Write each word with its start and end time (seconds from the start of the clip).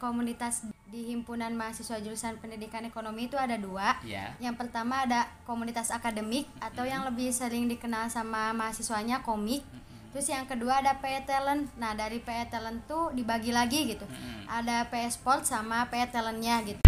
komunitas 0.00 0.64
di 0.90 1.12
himpunan 1.12 1.52
mahasiswa 1.54 2.00
jurusan 2.00 2.40
pendidikan 2.40 2.82
ekonomi 2.88 3.28
itu 3.28 3.36
ada 3.36 3.54
dua. 3.60 4.00
Ya. 4.02 4.34
Yang 4.40 4.66
pertama 4.66 5.04
ada 5.04 5.28
komunitas 5.44 5.92
akademik 5.92 6.48
atau 6.58 6.88
yang 6.88 7.04
lebih 7.04 7.30
sering 7.30 7.68
dikenal 7.68 8.08
sama 8.08 8.50
mahasiswanya 8.56 9.20
komik. 9.22 9.62
Terus 10.10 10.26
yang 10.26 10.48
kedua 10.48 10.82
ada 10.82 10.98
PE 10.98 11.28
Talent. 11.28 11.70
Nah 11.78 11.94
dari 11.94 12.18
PE 12.18 12.50
Talent 12.50 12.82
tuh 12.88 13.14
dibagi 13.14 13.54
lagi 13.54 13.94
gitu. 13.94 14.08
Ada 14.50 14.90
PE 14.90 15.06
Sport 15.14 15.46
sama 15.46 15.86
PE 15.86 16.10
Talentnya 16.10 16.58
gitu. 16.66 16.80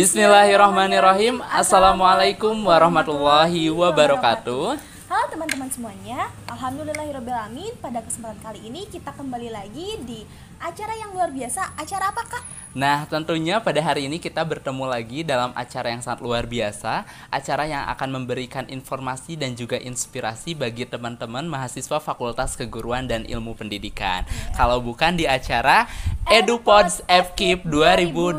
Bismillahirrahmanirrahim. 0.00 1.44
Assalamualaikum 1.44 2.56
warahmatullahi 2.64 3.68
wabarakatuh. 3.68 4.80
Halo 5.12 5.26
teman-teman 5.28 5.68
semuanya, 5.68 6.32
Alhamdulillahirrahmanirrahim 6.48 7.76
Pada 7.84 8.00
kesempatan 8.00 8.40
kali 8.40 8.64
ini 8.64 8.88
kita 8.88 9.12
kembali 9.12 9.52
lagi 9.52 10.00
di 10.00 10.24
acara 10.60 10.92
yang 10.94 11.10
luar 11.16 11.32
biasa 11.32 11.72
Acara 11.80 12.12
apa 12.12 12.22
kak? 12.28 12.44
Nah, 12.70 13.02
tentunya 13.10 13.58
pada 13.58 13.82
hari 13.82 14.06
ini 14.06 14.22
kita 14.22 14.46
bertemu 14.46 14.86
lagi 14.86 15.26
dalam 15.26 15.50
acara 15.58 15.90
yang 15.90 16.06
sangat 16.06 16.22
luar 16.22 16.46
biasa, 16.46 17.02
acara 17.26 17.66
yang 17.66 17.82
akan 17.90 18.22
memberikan 18.22 18.62
informasi 18.70 19.34
dan 19.34 19.58
juga 19.58 19.74
inspirasi 19.74 20.54
bagi 20.54 20.86
teman-teman 20.86 21.50
mahasiswa 21.50 21.98
Fakultas 21.98 22.54
Keguruan 22.54 23.10
dan 23.10 23.26
Ilmu 23.26 23.58
Pendidikan. 23.58 24.22
Kalau 24.54 24.78
bukan 24.78 25.18
di 25.18 25.26
acara 25.26 25.90
EduPods 26.30 27.02
FKIP 27.10 27.66
2021. 27.66 28.38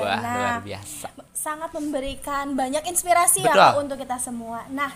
Wah, 0.00 0.16
Nah, 0.16 0.32
luar 0.32 0.56
biasa. 0.64 1.12
Sangat 1.36 1.76
memberikan 1.76 2.56
banyak 2.56 2.88
inspirasi 2.88 3.44
ya 3.44 3.52
Betul. 3.52 3.60
Kak, 3.60 3.76
untuk 3.76 3.96
kita 4.00 4.16
semua 4.16 4.64
Nah, 4.72 4.88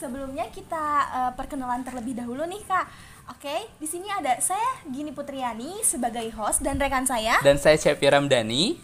sebelumnya 0.00 0.48
kita 0.48 0.84
eh, 1.12 1.32
perkenalan 1.36 1.84
terlebih 1.84 2.16
dahulu 2.16 2.48
nih 2.48 2.64
kak 2.64 2.88
Oke, 3.30 3.62
di 3.78 3.86
sini 3.86 4.10
ada 4.10 4.42
saya 4.42 4.82
Gini 4.90 5.14
Putriani 5.14 5.86
sebagai 5.86 6.26
host 6.34 6.66
dan 6.66 6.82
rekan 6.82 7.06
saya 7.06 7.38
Dan 7.46 7.62
saya 7.62 7.78
Cepi 7.78 8.10
Ramdhani. 8.10 8.74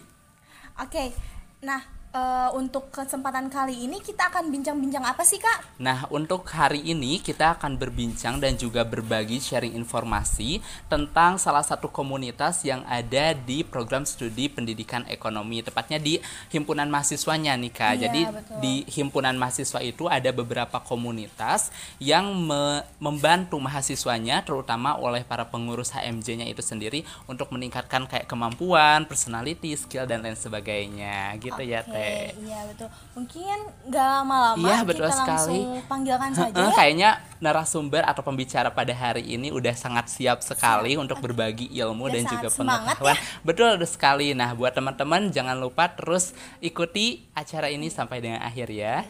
Oke, 0.79 1.11
nah 1.59 1.96
eh, 2.13 2.49
untuk 2.55 2.89
kesempatan 2.89 3.51
kali 3.51 3.85
ini 3.87 3.99
kita 3.99 4.31
akan 4.31 4.49
bincang-bincang 4.49 5.03
apa 5.03 5.23
sih 5.27 5.37
kak? 5.39 5.79
Nah, 5.83 6.07
untuk 6.09 6.47
hari 6.49 6.81
ini 6.81 7.19
kita 7.21 7.59
akan 7.59 7.75
berbincang 7.77 8.39
dan 8.41 8.55
juga 8.57 8.81
berbagi 8.87 9.37
sharing 9.37 9.75
informasi 9.75 10.63
tentang 10.87 11.37
salah 11.37 11.61
satu 11.61 11.91
komunitas 11.91 12.63
yang 12.63 12.81
ada 12.87 13.35
di 13.35 13.61
program 13.61 14.07
studi 14.07 14.49
pendidikan 14.49 15.03
ekonomi, 15.11 15.61
tepatnya 15.61 15.99
di 16.01 16.17
himpunan 16.49 16.87
mahasiswanya 16.89 17.53
nih 17.59 17.73
Kak. 17.73 17.93
Iya, 17.97 18.01
Jadi 18.07 18.21
betul. 18.29 18.57
di 18.63 18.73
himpunan 18.89 19.35
mahasiswa 19.37 19.79
itu 19.83 20.09
ada 20.09 20.29
beberapa 20.31 20.79
komunitas 20.81 21.69
yang 22.01 22.31
me- 22.33 22.83
membantu 22.97 23.59
mahasiswanya 23.61 24.41
terutama 24.41 24.97
oleh 24.97 25.21
para 25.21 25.45
pengurus 25.45 25.93
HMJ-nya 25.93 26.47
itu 26.49 26.63
sendiri 26.65 27.05
untuk 27.29 27.53
meningkatkan 27.53 28.09
kayak 28.09 28.25
kemampuan, 28.25 29.05
personality, 29.05 29.77
skill 29.77 30.09
dan 30.09 30.23
lain 30.25 30.37
sebagainya. 30.37 31.37
Gitu 31.37 31.61
ya, 31.61 31.83
Oke, 31.85 31.96
Teh. 31.97 32.29
Iya 32.39 32.59
betul. 32.65 32.87
Mungkin 33.13 33.57
nggak 33.85 34.07
lama-lama 34.13 34.61
Iya, 34.63 34.77
betul 34.81 35.05
kita 35.05 35.15
sekali. 35.15 35.29
langsung 35.33 35.59
panggilkan 35.85 36.31
saja 36.31 36.61
ya. 36.61 36.69
kayaknya 36.71 37.09
narasumber 37.37 38.01
atau 38.01 38.21
pembicara 38.21 38.69
pada 38.69 38.91
hari 38.91 39.25
ini 39.27 39.49
udah 39.49 39.73
sangat 39.73 40.07
siap 40.07 40.39
sekali 40.39 40.93
untuk 40.93 41.17
berbagi 41.17 41.69
ilmu 41.71 42.05
Udah 42.05 42.13
dan 42.13 42.23
juga 42.27 42.47
semangat 42.47 42.95
ya. 42.95 43.01
pengetahuan. 43.01 43.17
Betul 43.41 43.71
sekali. 43.83 44.27
Nah, 44.31 44.53
buat 44.53 44.71
teman-teman 44.71 45.29
jangan 45.29 45.55
lupa 45.55 45.89
terus 45.89 46.31
ikuti 46.59 47.25
acara 47.33 47.67
ini 47.67 47.87
sampai 47.87 48.17
dengan 48.19 48.39
akhir 48.39 48.69
ya. 48.69 49.01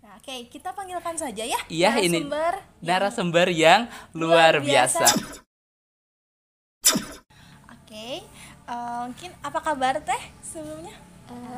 Nah, 0.00 0.16
oke, 0.16 0.34
kita 0.48 0.70
panggilkan 0.70 1.14
saja 1.14 1.42
ya. 1.42 1.58
Iya, 1.66 1.98
ini 2.00 2.18
narasumber 2.20 2.52
yang- 2.54 2.82
narasumber 2.82 3.46
yang 3.48 3.80
luar, 4.12 4.52
biasa. 4.58 5.06
biasa. 5.06 5.40
Oke, 7.68 8.24
eh, 8.64 9.00
mungkin 9.04 9.30
apa 9.40 9.58
kabar 9.60 10.00
teh 10.00 10.22
sebelumnya? 10.40 10.94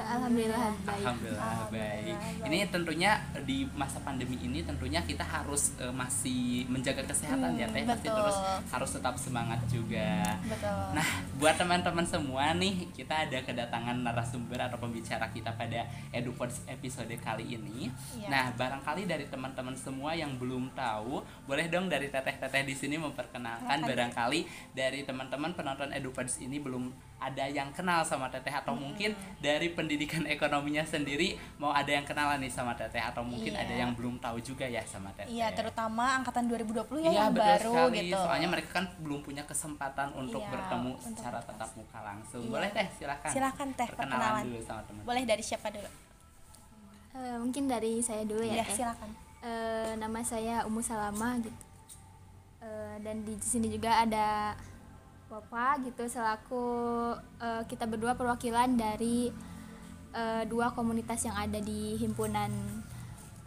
Alhamdulillah 0.04 0.70
baik. 0.84 1.04
Alhamdulillah 1.04 1.58
baik. 1.72 2.16
Ini 2.46 2.58
tentunya 2.70 3.12
di 3.42 3.66
masa 3.74 3.98
pandemi 4.04 4.36
ini 4.38 4.62
tentunya 4.62 5.00
kita 5.02 5.24
harus 5.24 5.74
eh, 5.80 5.90
masih 5.90 6.68
menjaga 6.70 7.02
kesehatan 7.08 7.56
ya 7.58 7.66
teh. 7.70 7.82
Pasti 7.82 8.08
betul. 8.08 8.18
terus 8.22 8.36
harus 8.70 8.90
tetap 8.94 9.14
semangat 9.18 9.60
juga. 9.66 10.22
Betul. 10.46 10.82
Nah, 10.94 11.08
buat 11.40 11.56
teman-teman 11.58 12.06
semua 12.06 12.54
nih, 12.54 12.88
kita 12.94 13.26
ada 13.26 13.38
kedatangan 13.42 13.96
narasumber 14.00 14.60
atau 14.60 14.78
pembicara 14.78 15.26
kita 15.32 15.54
pada 15.56 15.88
EduPods 16.14 16.66
episode 16.70 17.14
kali 17.20 17.56
ini. 17.56 17.90
Iya. 18.18 18.28
Nah, 18.30 18.44
barangkali 18.54 19.08
dari 19.08 19.26
teman-teman 19.26 19.74
semua 19.74 20.14
yang 20.14 20.36
belum 20.36 20.70
tahu, 20.76 21.24
boleh 21.48 21.66
dong 21.72 21.90
dari 21.90 22.10
teteh-teteh 22.12 22.62
di 22.66 22.74
sini 22.76 22.96
memperkenalkan 23.00 23.82
barangkali 23.82 24.72
dari 24.76 25.02
teman-teman 25.02 25.56
penonton 25.56 25.90
EduPods 25.90 26.42
ini 26.44 26.60
belum 26.60 27.13
ada 27.16 27.44
yang 27.46 27.70
kenal 27.70 28.00
sama 28.00 28.28
teteh 28.28 28.52
atau 28.52 28.72
mungkin 28.72 29.10
dari 29.38 29.70
pendidikan 29.70 30.26
ekonominya 30.26 30.82
sendiri 30.82 31.32
mau 31.56 31.70
ada 31.70 31.88
yang 31.88 32.02
kenalan 32.02 32.36
nih 32.36 32.48
sama 32.48 32.72
teteh 32.72 33.00
atau 33.00 33.22
mungkin 33.22 33.48
Iya. 33.50 33.64
ada 33.64 33.74
yang 33.76 33.90
belum 33.92 34.18
tahu 34.18 34.36
juga 34.38 34.64
ya 34.64 34.82
sama 34.82 35.08
teteh. 35.10 35.32
Iya, 35.32 35.48
terutama 35.50 36.14
angkatan 36.14 36.44
2020 36.46 37.00
ya 37.00 37.08
Iya 37.08 37.20
yang 37.22 37.32
betul 37.32 37.48
baru 37.48 37.72
sekali. 37.72 37.96
gitu. 38.02 38.18
Soalnya 38.18 38.48
mereka 38.50 38.70
kan 38.72 38.86
belum 38.98 39.20
punya 39.20 39.42
kesempatan 39.42 40.08
untuk 40.12 40.38
Iya, 40.38 40.52
bertemu 40.52 40.90
untuk 40.92 41.04
secara 41.08 41.38
bertemu. 41.38 41.48
tatap 41.54 41.70
muka 41.74 41.98
langsung. 42.02 42.40
Iya. 42.40 42.50
Boleh 42.50 42.70
teh 42.70 42.86
silakan. 42.94 43.30
Silakan, 43.30 43.68
Teh, 43.70 43.88
perkenalan 43.88 44.20
perkenalan. 44.20 44.42
dulu 44.44 44.60
sama 44.62 44.82
teman. 44.84 45.02
Boleh 45.02 45.22
dari 45.24 45.42
siapa 45.42 45.68
dulu? 45.70 45.90
Eh, 47.14 47.36
mungkin 47.38 47.64
dari 47.64 47.92
saya 47.98 48.22
dulu 48.22 48.42
ya, 48.42 48.54
Iya, 48.54 48.64
Teh. 48.64 48.76
silakan. 48.76 49.10
Eh, 49.40 49.92
nama 49.96 50.20
saya 50.20 50.54
Umu 50.64 50.80
Salama 50.80 51.36
gitu. 51.38 51.56
Eh, 52.60 52.96
dan 53.00 53.22
di 53.22 53.32
sini 53.38 53.68
juga 53.70 54.02
ada 54.02 54.52
Bapak 55.28 55.82
gitu 55.88 56.04
selaku 56.06 56.66
eh, 57.40 57.62
kita 57.66 57.88
berdua 57.88 58.14
perwakilan 58.14 58.76
dari 58.76 59.32
eh, 60.12 60.42
dua 60.46 60.70
komunitas 60.76 61.24
yang 61.24 61.34
ada 61.34 61.58
di 61.58 61.96
himpunan 61.96 62.52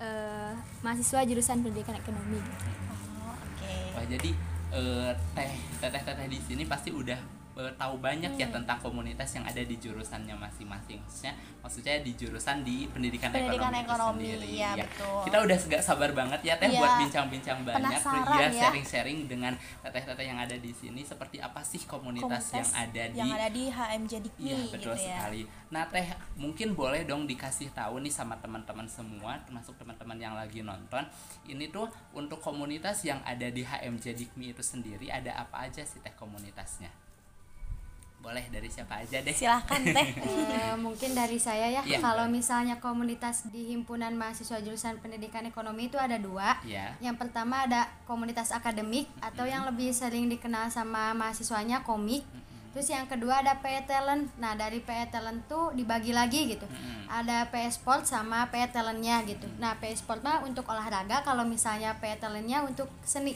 eh, 0.02 0.52
mahasiswa 0.82 1.24
jurusan 1.24 1.62
pendidikan 1.62 1.96
ekonomi. 1.96 2.42
Oh, 2.42 3.34
oke. 3.34 3.74
Wah, 3.94 4.06
jadi 4.10 4.32
eh, 4.74 5.12
teh 5.38 5.52
teteh 5.80 6.02
teteh 6.02 6.28
di 6.28 6.40
sini 6.42 6.64
pasti 6.66 6.90
udah 6.90 7.37
eh, 7.58 7.74
tahu 7.74 7.98
banyak 7.98 8.30
Hmm. 8.30 8.40
ya 8.40 8.48
tentang 8.48 8.78
komunitas 8.78 9.30
yang 9.34 9.44
ada 9.44 9.60
di 9.60 9.76
jurusannya 9.76 10.34
masing-masing. 10.34 11.02
Maksudnya 11.02 11.34
maksudnya 11.60 11.96
di 12.00 12.14
jurusan 12.14 12.62
di 12.62 12.86
pendidikan, 12.88 13.28
Pendidikan 13.28 13.68
ekonomi, 13.68 13.76
itu 13.76 13.90
ekonomi, 13.90 14.24
sendiri. 14.24 14.48
iya, 14.48 14.70
Ya. 14.72 14.86
betul. 14.86 15.20
Kita 15.26 15.38
udah 15.42 15.58
gak 15.68 15.84
sabar 15.84 16.10
banget 16.12 16.40
ya 16.42 16.54
teh 16.56 16.70
Iya. 16.70 16.80
buat 16.80 16.94
bincang-bincang 17.02 17.58
banyak 17.62 17.82
Penasaran 18.00 18.24
ya 18.32 18.48
ya. 18.48 18.62
sharing-sharing 18.64 19.20
dengan 19.26 19.54
teteh-teteh 19.82 20.26
yang 20.26 20.38
ada 20.38 20.56
di 20.56 20.72
sini 20.72 21.02
seperti 21.02 21.38
apa 21.38 21.60
sih 21.62 21.82
komunitas, 21.84 22.54
yang 22.54 22.70
ada 22.72 23.04
di 23.06 23.18
yang 23.18 23.30
ada 23.30 23.48
di 23.50 23.64
HMJ 23.68 24.14
Dikmi 24.22 24.46
Iya 24.46 24.58
betul 24.70 24.94
gitu 24.94 25.04
ya. 25.04 25.18
sekali. 25.18 25.42
Nah 25.68 25.84
teh 25.86 26.08
mungkin 26.36 26.72
boleh 26.72 27.04
dong 27.04 27.26
dikasih 27.26 27.70
tahu 27.72 28.00
nih 28.00 28.12
sama 28.12 28.38
teman-teman 28.38 28.86
semua, 28.86 29.36
termasuk 29.42 29.76
teman-teman 29.76 30.16
yang 30.16 30.34
lagi 30.34 30.62
nonton. 30.62 31.04
Ini 31.44 31.68
tuh 31.68 31.86
untuk 32.14 32.38
komunitas 32.38 33.02
yang 33.02 33.20
ada 33.24 33.48
di 33.48 33.62
HMJ 33.62 34.16
Dikmi 34.16 34.52
itu 34.52 34.62
sendiri 34.62 35.10
ada 35.10 35.34
apa 35.38 35.66
aja 35.66 35.82
sih 35.82 36.00
teh 36.00 36.14
komunitasnya? 36.14 36.88
Boleh 38.18 38.44
dari 38.50 38.68
siapa 38.68 39.00
aja 39.06 39.22
deh. 39.22 39.32
Silahkan 39.32 39.82
teh. 39.82 40.08
Eh, 40.58 40.76
mungkin 40.76 41.14
dari 41.14 41.38
saya 41.38 41.70
ya. 41.70 41.82
Iya, 41.86 42.02
kalau 42.02 42.26
boleh. 42.26 42.42
misalnya 42.42 42.76
komunitas 42.82 43.48
di 43.54 43.72
himpunan 43.72 44.12
mahasiswa 44.18 44.58
jurusan 44.60 44.98
pendidikan 45.00 45.46
ekonomi 45.46 45.88
itu 45.88 45.96
ada 46.02 46.18
dua. 46.18 46.58
Ya. 46.66 46.98
yang 47.00 47.16
pertama 47.16 47.64
ada 47.70 47.88
komunitas 48.10 48.50
akademik 48.52 49.08
atau 49.22 49.46
yang 49.46 49.64
lebih 49.70 49.94
sering 49.94 50.28
dikenal 50.28 50.68
sama 50.74 51.14
mahasiswanya 51.14 51.86
komik. 51.86 52.26
Terus 52.78 52.94
yang 52.94 53.10
kedua 53.10 53.42
ada 53.42 53.58
PE 53.58 53.90
Talent. 53.90 54.30
Nah 54.38 54.54
dari 54.54 54.78
PE 54.84 55.10
Talent 55.10 55.46
tuh 55.50 55.74
dibagi 55.74 56.14
lagi 56.14 56.46
gitu. 56.46 56.70
Ada 57.10 57.50
PE 57.50 57.70
Sport 57.74 58.06
sama 58.06 58.50
PE 58.54 58.70
Talentnya 58.70 59.24
gitu. 59.26 59.50
Nah 59.58 59.78
PE 59.82 59.98
Sport 59.98 60.22
mah 60.22 60.46
untuk 60.46 60.68
olahraga 60.70 61.26
kalau 61.26 61.42
misalnya 61.42 61.98
PE 61.98 62.22
Talentnya 62.22 62.62
untuk 62.62 62.86
seni 63.02 63.34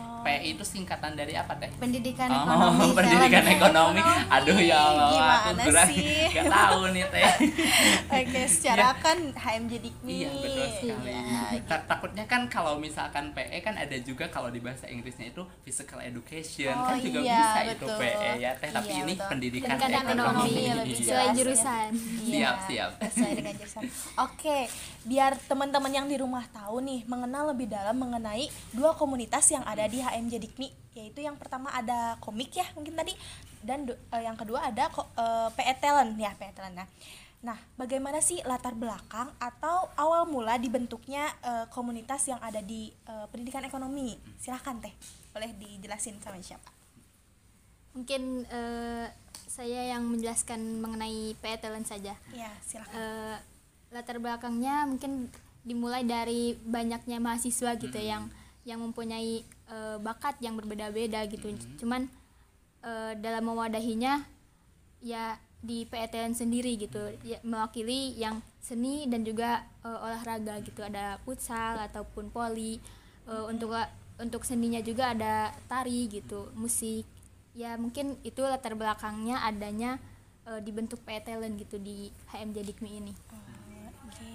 Oh. 0.00 0.06
P 0.18 0.26
itu 0.50 0.62
singkatan 0.62 1.14
dari 1.14 1.30
apa 1.32 1.54
teh? 1.54 1.70
pendidikan 1.74 2.26
Oh, 2.28 2.42
ekonomi 2.44 2.90
pendidikan 2.98 3.38
talent. 3.40 3.54
ekonomi. 3.54 4.00
Aduh 4.28 4.58
ya 4.58 4.78
Allah, 4.84 5.08
aku 5.40 5.50
kurang 5.62 5.88
sih? 5.88 6.26
gak 6.34 6.46
tahu 6.48 6.80
nih 6.90 7.04
teh. 7.06 7.22
Oke, 8.18 8.42
secara 8.44 8.94
kan 8.96 9.14
HMJ 9.30 9.72
Dikmi. 9.80 10.10
Iya 10.16 10.30
betul 10.34 10.66
sekali. 10.74 11.12
Iya, 11.12 11.62
Ta- 11.64 11.84
Takutnya 11.86 12.24
kan 12.24 12.46
kalau 12.46 12.76
misalkan 12.76 13.30
PE 13.30 13.58
kan 13.60 13.74
ada 13.74 13.94
juga 13.98 14.26
kalau 14.26 14.48
di 14.48 14.58
bahasa 14.58 14.86
Inggrisnya 14.86 15.30
itu 15.30 15.46
physical 15.62 15.98
education 16.00 16.72
Oh, 16.72 16.88
kan 16.88 16.98
juga 16.98 17.18
iya, 17.20 17.38
bisa 17.38 17.60
itu 17.68 17.86
betul. 17.86 17.98
PE 17.98 18.30
ya 18.36 18.50
teh 18.54 18.70
tapi 18.70 18.90
Iya, 18.90 19.00
ini 19.00 19.12
betul. 19.14 19.28
pendidikan, 19.28 19.68
Pendidikan 19.70 20.02
ekonomi. 20.04 20.28
ekonomi, 20.28 20.52
lebih 20.76 20.86
Iya. 20.88 20.98
Sesuai 20.98 21.14
jelas 21.22 21.28
ya. 21.28 21.38
jurusan. 21.38 21.90
Iya, 21.94 22.26
Siap, 22.28 22.56
siap. 22.66 22.90
Sesuai 23.08 23.32
dengan 23.34 23.54
jurusan. 23.54 23.82
Oke, 24.20 24.58
biar 25.04 25.32
teman-teman 25.40 25.90
yang 25.90 26.06
di 26.06 26.16
rumah 26.16 26.44
tahu 26.48 26.76
nih 26.80 27.00
mengenal 27.04 27.48
lebih 27.48 27.66
dalam 27.66 27.96
mengenai 27.96 28.44
dua 28.70 28.92
komunitas 28.92 29.46
yang 29.48 29.64
ada 29.64 29.87
di 29.88 29.98
HMJ 29.98 30.34
Dikmi, 30.38 30.68
yaitu 30.92 31.20
yang 31.20 31.34
pertama 31.34 31.68
ada 31.70 32.14
komik 32.18 32.52
ya 32.52 32.68
mungkin 32.72 32.92
tadi 32.92 33.16
dan 33.60 33.84
du- 33.84 33.98
eh, 34.12 34.22
yang 34.22 34.36
kedua 34.36 34.68
ada 34.68 34.86
ko- 34.88 35.08
eh, 35.14 35.48
PE 35.50 35.74
Talent 35.78 36.14
ya 36.14 36.30
PE 36.32 36.52
Talent. 36.52 36.76
Nah, 36.76 36.88
Nah, 37.38 37.54
bagaimana 37.78 38.18
sih 38.18 38.42
latar 38.42 38.74
belakang 38.74 39.30
atau 39.38 39.86
awal 39.94 40.26
mula 40.26 40.58
dibentuknya 40.58 41.22
eh, 41.40 41.70
komunitas 41.70 42.26
yang 42.26 42.42
ada 42.42 42.58
di 42.58 42.90
eh, 42.90 43.26
pendidikan 43.30 43.62
ekonomi? 43.62 44.18
Silahkan 44.36 44.74
teh, 44.82 44.90
boleh 45.30 45.54
dijelasin 45.54 46.18
sama 46.18 46.42
siapa? 46.42 46.66
Mungkin 47.94 48.42
eh, 48.42 49.06
saya 49.46 49.86
yang 49.86 50.02
menjelaskan 50.06 50.58
mengenai 50.78 51.38
PE 51.38 51.58
Talent 51.58 51.86
saja. 51.86 52.18
Ya, 52.30 52.50
silahkan. 52.62 52.98
Eh, 52.98 53.36
latar 53.94 54.18
belakangnya 54.18 54.90
mungkin 54.90 55.30
dimulai 55.62 56.02
dari 56.02 56.58
banyaknya 56.58 57.18
mahasiswa 57.18 57.78
gitu 57.78 57.98
yang 57.98 58.26
yang 58.64 58.80
mempunyai 58.80 59.42
eh, 59.44 59.96
bakat 59.98 60.38
yang 60.40 60.54
berbeda-beda 60.54 61.26
gitu. 61.26 61.52
Cuman 61.78 62.06
eh, 62.82 63.12
dalam 63.18 63.44
mewadahinya 63.44 64.22
ya 64.98 65.38
di 65.58 65.82
PETN 65.84 66.34
sendiri 66.34 66.78
gitu. 66.78 67.14
Ya, 67.26 67.38
mewakili 67.42 68.14
yang 68.14 68.38
seni 68.58 69.06
dan 69.06 69.22
juga 69.22 69.66
eh, 69.82 69.98
olahraga 69.98 70.62
gitu. 70.62 70.82
Ada 70.82 71.18
futsal 71.22 71.78
ataupun 71.84 72.30
poli 72.30 72.78
Eh, 73.28 73.44
untuk 73.44 73.76
la- 73.76 73.92
untuk 74.16 74.40
seninya 74.40 74.80
juga 74.80 75.12
ada 75.12 75.52
tari 75.68 76.08
gitu 76.08 76.48
musik. 76.56 77.04
Ya 77.52 77.76
mungkin 77.76 78.16
itu 78.24 78.40
latar 78.40 78.72
belakangnya 78.72 79.44
adanya 79.44 80.00
eh, 80.48 80.64
dibentuk 80.64 81.04
PETN 81.04 81.60
gitu 81.60 81.76
di 81.76 82.08
HMJ 82.32 82.64
Dikmi 82.64 83.04
ini. 83.04 83.12
Oke. 84.08 84.32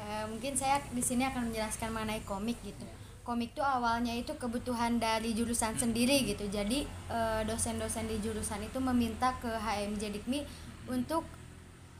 Eh, 0.00 0.24
mungkin 0.32 0.56
saya 0.56 0.80
di 0.88 1.04
sini 1.04 1.28
akan 1.28 1.52
menjelaskan 1.52 1.92
mengenai 1.92 2.24
komik 2.24 2.56
gitu. 2.64 2.88
Komik 3.30 3.54
tuh 3.54 3.62
awalnya 3.62 4.10
itu 4.10 4.34
kebutuhan 4.34 4.98
dari 4.98 5.30
jurusan 5.38 5.78
sendiri 5.78 6.26
gitu. 6.26 6.50
Jadi 6.50 6.82
eh, 7.06 7.40
dosen-dosen 7.46 8.10
di 8.10 8.18
jurusan 8.18 8.58
itu 8.66 8.82
meminta 8.82 9.38
ke 9.38 9.46
HMJ 9.46 10.18
Dikmi 10.18 10.42
untuk 10.90 11.22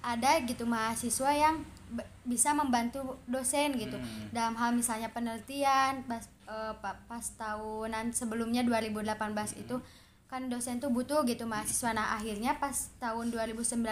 ada 0.03 0.43
gitu 0.43 0.67
mahasiswa 0.67 1.31
yang 1.31 1.63
bisa 2.27 2.51
membantu 2.51 3.15
dosen 3.31 3.79
gitu. 3.79 3.95
Dalam 4.35 4.59
hal 4.59 4.75
misalnya 4.75 5.15
penelitian 5.15 6.03
pas, 6.11 6.27
pa- 6.83 6.99
pas 7.07 7.25
tahunan 7.39 8.11
sebelumnya 8.11 8.67
2018 8.67 9.15
itu 9.63 9.79
kan 10.27 10.47
dosen 10.51 10.83
tuh 10.83 10.91
butuh 10.91 11.23
gitu 11.31 11.47
mahasiswa. 11.47 11.95
Nah 11.95 12.19
akhirnya 12.19 12.59
pas 12.59 12.91
tahun 12.99 13.31
2019 13.31 13.87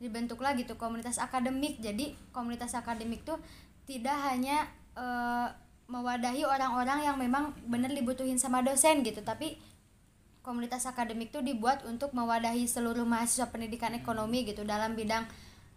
dibentuklah 0.00 0.56
gitu 0.56 0.80
komunitas 0.80 1.20
akademik. 1.20 1.84
Jadi 1.84 2.16
komunitas 2.32 2.72
akademik 2.72 3.28
tuh 3.28 3.36
tidak 3.84 4.16
hanya 4.24 4.72
eh, 4.96 5.48
mewadahi 5.86 6.42
orang-orang 6.42 7.06
yang 7.06 7.16
memang 7.16 7.54
benar 7.70 7.94
dibutuhin 7.94 8.38
sama 8.42 8.62
dosen 8.62 9.06
gitu 9.06 9.22
tapi 9.22 9.54
komunitas 10.42 10.86
akademik 10.86 11.34
tuh 11.34 11.42
dibuat 11.42 11.82
untuk 11.86 12.14
mewadahi 12.14 12.66
seluruh 12.66 13.06
mahasiswa 13.06 13.50
pendidikan 13.50 13.94
ekonomi 13.94 14.46
gitu 14.46 14.62
dalam 14.66 14.94
bidang 14.98 15.26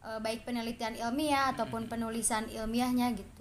eh, 0.05 0.19
baik 0.21 0.45
penelitian 0.45 0.97
ilmiah 0.97 1.53
ataupun 1.53 1.89
penulisan 1.89 2.45
ilmiahnya 2.49 3.13
gitu 3.17 3.39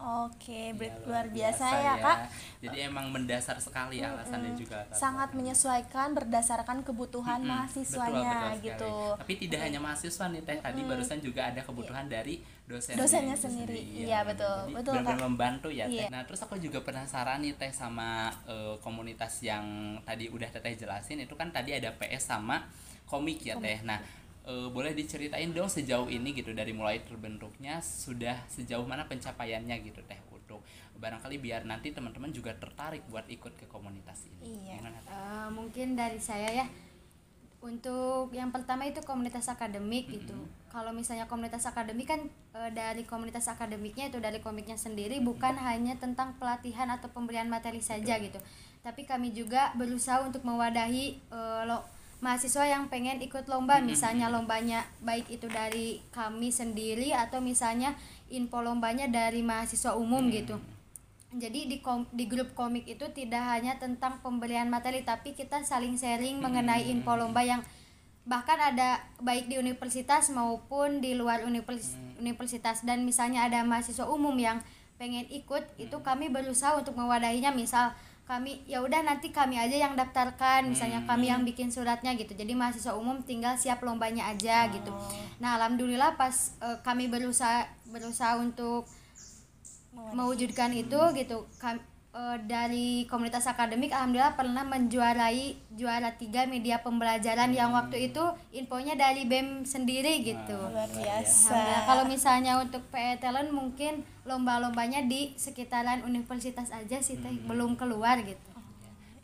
Oke, 0.00 0.72
Ya, 0.72 0.96
luar 1.04 1.28
biasa, 1.28 1.64
ya, 1.76 1.94
Kak. 2.00 2.18
Jadi 2.64 2.88
emang 2.88 3.12
mendasar 3.12 3.60
sekali 3.60 4.00
alasannya 4.00 4.56
juga. 4.56 4.88
Kak. 4.88 4.96
Sangat 4.96 5.36
menyesuaikan 5.36 6.16
berdasarkan 6.16 6.80
kebutuhan 6.80 7.44
Mm-mm, 7.44 7.52
mahasiswanya 7.52 8.32
betul, 8.32 8.40
betul 8.48 8.64
gitu. 8.64 8.92
sekali. 8.96 9.20
Tapi 9.20 9.34
tidak 9.44 9.60
hanya 9.60 9.80
mahasiswa 9.84 10.24
nih 10.32 10.40
teh. 10.40 10.56
Tadi 10.56 10.80
barusan 10.88 11.20
juga 11.20 11.52
ada 11.52 11.60
kebutuhan 11.60 12.08
dari 12.08 12.40
dosen. 12.70 12.94
Dosennya 12.94 13.34
sendiri. 13.34 13.82
Iya, 14.06 14.22
betul. 14.22 14.70
Jadi 14.70 14.74
Betul, 14.78 14.94
Kak. 15.02 15.18
membantu 15.18 15.68
ya 15.74 15.90
teh. 15.90 16.06
Iya. 16.06 16.14
Nah 16.14 16.22
terus 16.22 16.40
aku 16.46 16.54
juga 16.62 16.78
penasaran 16.86 17.42
nih 17.42 17.58
teh 17.58 17.74
sama 17.74 18.30
eh, 18.46 18.78
komunitas 18.78 19.42
yang 19.42 19.98
tadi 20.06 20.30
udah 20.30 20.46
teteh 20.46 20.78
jelasin 20.78 21.18
itu 21.18 21.34
kan 21.34 21.50
tadi 21.50 21.74
ada 21.74 21.90
PS 21.98 22.30
sama 22.30 22.62
komik 23.10 23.42
ya 23.42 23.58
teh. 23.58 23.82
Nah 23.82 23.98
eh, 24.46 24.68
boleh 24.70 24.94
diceritain 24.94 25.50
dong 25.50 25.66
sejauh 25.66 26.06
ini 26.06 26.30
gitu 26.30 26.54
dari 26.54 26.70
mulai 26.70 27.02
terbentuknya 27.02 27.82
sudah 27.82 28.38
sejauh 28.46 28.86
mana 28.86 29.10
pencapaiannya 29.10 29.76
gitu 29.82 30.00
teh 30.06 30.22
untuk 30.30 30.62
barangkali 31.00 31.40
biar 31.40 31.64
nanti 31.64 31.96
teman-teman 31.96 32.28
juga 32.30 32.52
tertarik 32.54 33.02
buat 33.10 33.26
ikut 33.26 33.58
ke 33.58 33.66
komunitas 33.66 34.30
ini. 34.30 34.54
Iya. 34.62 34.78
Gimana? 34.78 34.98
Eh, 35.02 35.48
mungkin 35.50 35.98
dari 35.98 36.20
saya 36.22 36.48
ya 36.54 36.66
untuk 37.60 38.32
yang 38.32 38.48
pertama 38.48 38.88
itu 38.88 39.04
komunitas 39.04 39.52
akademik 39.52 40.08
gitu. 40.08 40.32
Kalau 40.72 40.96
misalnya 40.96 41.28
komunitas 41.28 41.68
akademik 41.68 42.08
kan 42.08 42.20
eh, 42.56 42.70
dari 42.72 43.04
komunitas 43.04 43.52
akademiknya 43.52 44.08
itu 44.08 44.16
dari 44.16 44.40
komiknya 44.40 44.80
sendiri 44.80 45.20
bukan 45.20 45.60
hanya 45.60 45.92
tentang 46.00 46.32
pelatihan 46.40 46.88
atau 46.88 47.12
pemberian 47.12 47.52
materi 47.52 47.84
saja 47.84 48.16
gitu. 48.16 48.40
Tapi 48.80 49.04
kami 49.04 49.36
juga 49.36 49.76
berusaha 49.76 50.24
untuk 50.24 50.40
mewadahi 50.40 51.20
eh, 51.20 51.62
lo 51.68 51.84
mahasiswa 52.20 52.64
yang 52.64 52.88
pengen 52.88 53.20
ikut 53.20 53.44
lomba. 53.44 53.80
Misalnya 53.84 54.32
lombanya 54.32 54.88
baik 55.04 55.28
itu 55.28 55.44
dari 55.48 56.00
kami 56.16 56.48
sendiri 56.48 57.12
atau 57.12 57.44
misalnya 57.44 57.92
info 58.32 58.64
lombanya 58.64 59.04
dari 59.04 59.44
mahasiswa 59.44 59.96
umum 60.00 60.32
gitu 60.32 60.56
jadi 61.30 61.70
di 61.70 61.78
kom- 61.78 62.10
di 62.10 62.26
grup 62.26 62.58
komik 62.58 62.90
itu 62.90 63.06
tidak 63.14 63.46
hanya 63.46 63.78
tentang 63.78 64.18
pemberian 64.18 64.66
materi 64.66 65.06
tapi 65.06 65.30
kita 65.38 65.62
saling 65.62 65.94
sharing 65.94 66.42
mengenai 66.42 66.90
info 66.90 67.14
lomba 67.14 67.46
yang 67.46 67.62
bahkan 68.28 68.58
ada 68.60 69.00
baik 69.18 69.48
di 69.48 69.56
universitas 69.56 70.28
maupun 70.30 71.00
di 71.00 71.16
luar 71.16 71.42
univers- 71.42 71.96
universitas. 72.20 72.84
Dan 72.84 73.02
misalnya 73.08 73.48
ada 73.48 73.64
mahasiswa 73.64 74.06
umum 74.06 74.36
yang 74.36 74.60
pengen 75.00 75.24
ikut 75.32 75.64
itu 75.80 75.96
kami 76.04 76.28
berusaha 76.28 76.76
untuk 76.76 76.94
mewadahinya. 76.94 77.50
Misal 77.50 77.96
kami 78.28 78.62
ya 78.70 78.78
udah 78.86 79.02
nanti 79.02 79.34
kami 79.34 79.58
aja 79.58 79.74
yang 79.74 79.98
daftarkan 79.98 80.70
misalnya 80.70 81.02
kami 81.02 81.26
yang 81.32 81.42
bikin 81.42 81.72
suratnya 81.74 82.14
gitu. 82.14 82.36
Jadi 82.36 82.54
mahasiswa 82.54 82.94
umum 82.94 83.18
tinggal 83.26 83.58
siap 83.58 83.82
lombanya 83.82 84.30
aja 84.30 84.70
gitu. 84.70 84.92
Nah 85.42 85.58
alhamdulillah 85.58 86.14
pas 86.14 86.54
eh, 86.62 86.78
kami 86.86 87.10
berusaha 87.10 87.66
berusaha 87.90 88.38
untuk 88.38 88.86
mewujudkan 90.12 90.72
itu 90.74 91.00
gitu. 91.16 91.46
Kam- 91.60 91.82
eh, 92.10 92.38
dari 92.46 93.06
komunitas 93.06 93.46
akademik 93.46 93.94
alhamdulillah 93.94 94.34
pernah 94.34 94.66
menjuarai 94.66 95.54
juara 95.78 96.10
tiga 96.18 96.42
media 96.50 96.82
pembelajaran 96.82 97.54
yang 97.54 97.70
waktu 97.70 98.10
itu 98.10 98.24
infonya 98.50 98.98
dari 98.98 99.26
bem 99.28 99.62
sendiri 99.62 100.24
gitu. 100.26 100.58
Luar 100.58 100.90
biasa. 100.90 101.86
Kalau 101.86 102.04
misalnya 102.10 102.58
untuk 102.58 102.82
PE 102.90 103.22
Talent 103.22 103.54
mungkin 103.54 104.02
lomba-lombanya 104.26 105.06
di 105.06 105.34
sekitaran 105.38 106.02
universitas 106.02 106.74
aja 106.74 106.98
sih 106.98 107.18
teh. 107.22 107.34
Belum 107.46 107.78
keluar 107.78 108.18
gitu. 108.26 108.50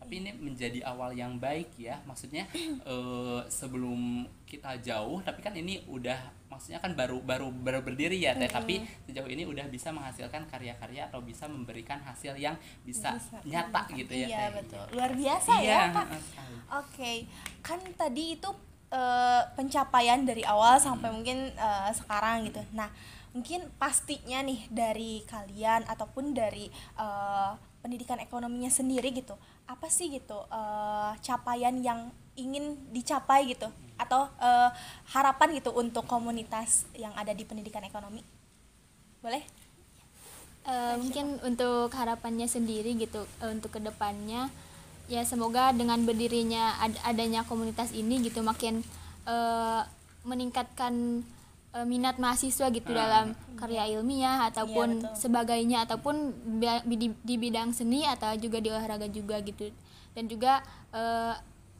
Tapi 0.07 0.23
ini 0.23 0.31
menjadi 0.39 0.87
awal 0.87 1.19
yang 1.19 1.35
baik 1.43 1.75
ya. 1.75 1.99
Maksudnya 2.07 2.47
eh, 2.87 3.41
sebelum 3.51 4.31
kita 4.47 4.79
jauh 4.79 5.19
tapi 5.27 5.43
kan 5.43 5.51
ini 5.59 5.83
udah 5.91 6.46
maksudnya 6.57 6.81
kan 6.81 6.97
baru 6.97 7.21
baru 7.21 7.53
baru 7.53 7.85
berdiri 7.85 8.17
ya 8.17 8.33
teh 8.33 8.49
tapi 8.49 8.81
sejauh 9.05 9.29
ini 9.29 9.45
udah 9.45 9.69
bisa 9.69 9.93
menghasilkan 9.93 10.49
karya-karya 10.49 11.05
atau 11.07 11.21
bisa 11.21 11.45
memberikan 11.45 12.01
hasil 12.01 12.33
yang 12.35 12.57
bisa, 12.81 13.13
nyata 13.45 13.85
gitu 13.93 14.09
ya 14.11 14.27
Iya, 14.27 14.41
Teh. 14.41 14.51
betul. 14.57 14.85
Luar 14.97 15.13
biasa 15.13 15.53
Iya, 15.61 15.69
ya, 15.69 15.81
Kak. 15.93 16.07
heeh, 16.09 16.23
sekali. 16.25 16.57
Oke, 16.73 17.13
kan 17.61 17.81
tadi 17.93 18.25
itu 18.35 18.51
eh, 18.89 19.43
pencapaian 19.53 20.25
dari 20.25 20.43
awal 20.43 20.81
sampai 20.81 21.13
mungkin 21.13 21.53
eh, 21.53 21.91
sekarang 21.93 22.49
gitu. 22.49 22.65
Nah, 22.73 22.89
mungkin 23.31 23.69
pastinya 23.77 24.41
nih 24.41 24.65
dari 24.73 25.21
kalian 25.29 25.85
ataupun 25.85 26.33
dari 26.33 26.73
eh, 26.97 27.51
pendidikan 27.85 28.17
ekonominya 28.17 28.73
sendiri 28.73 29.13
gitu, 29.13 29.37
apa 29.69 29.87
sih 29.87 30.09
gitu 30.09 30.41
eh, 30.49 31.13
capaian 31.21 31.77
yang 31.79 32.09
ingin 32.37 32.77
dicapai 32.93 33.53
gitu 33.53 33.69
atau 33.97 34.29
eh, 34.39 34.71
harapan 35.17 35.57
gitu 35.57 35.73
untuk 35.73 36.05
komunitas 36.05 36.85
yang 36.93 37.13
ada 37.17 37.33
di 37.33 37.45
pendidikan 37.49 37.83
ekonomi? 37.83 38.21
Boleh? 39.25 39.43
Eh, 40.67 40.95
mungkin 40.99 41.39
untuk 41.47 41.95
harapannya 41.95 42.51
sendiri 42.51 42.99
gitu 42.99 43.23
eh, 43.39 43.51
untuk 43.55 43.79
ke 43.79 43.81
depannya 43.81 44.51
ya 45.07 45.23
semoga 45.23 45.71
dengan 45.71 46.03
berdirinya 46.03 46.83
ad- 46.83 46.99
adanya 47.07 47.47
komunitas 47.47 47.95
ini 47.95 48.19
gitu 48.27 48.43
makin 48.43 48.83
eh, 49.31 49.83
meningkatkan 50.27 51.23
eh, 51.71 51.87
minat 51.87 52.19
mahasiswa 52.19 52.67
gitu 52.75 52.91
dalam 52.91 53.39
karya 53.55 53.95
ilmiah 53.95 54.51
ataupun 54.51 55.07
betul. 55.07 55.15
sebagainya 55.15 55.87
ataupun 55.87 56.35
di, 56.91 57.15
di 57.15 57.35
bidang 57.39 57.71
seni 57.71 58.03
atau 58.03 58.35
juga 58.35 58.59
di 58.59 58.67
olahraga 58.75 59.07
juga 59.07 59.39
gitu 59.47 59.71
dan 60.19 60.27
juga 60.27 60.67
eh, 60.91 61.35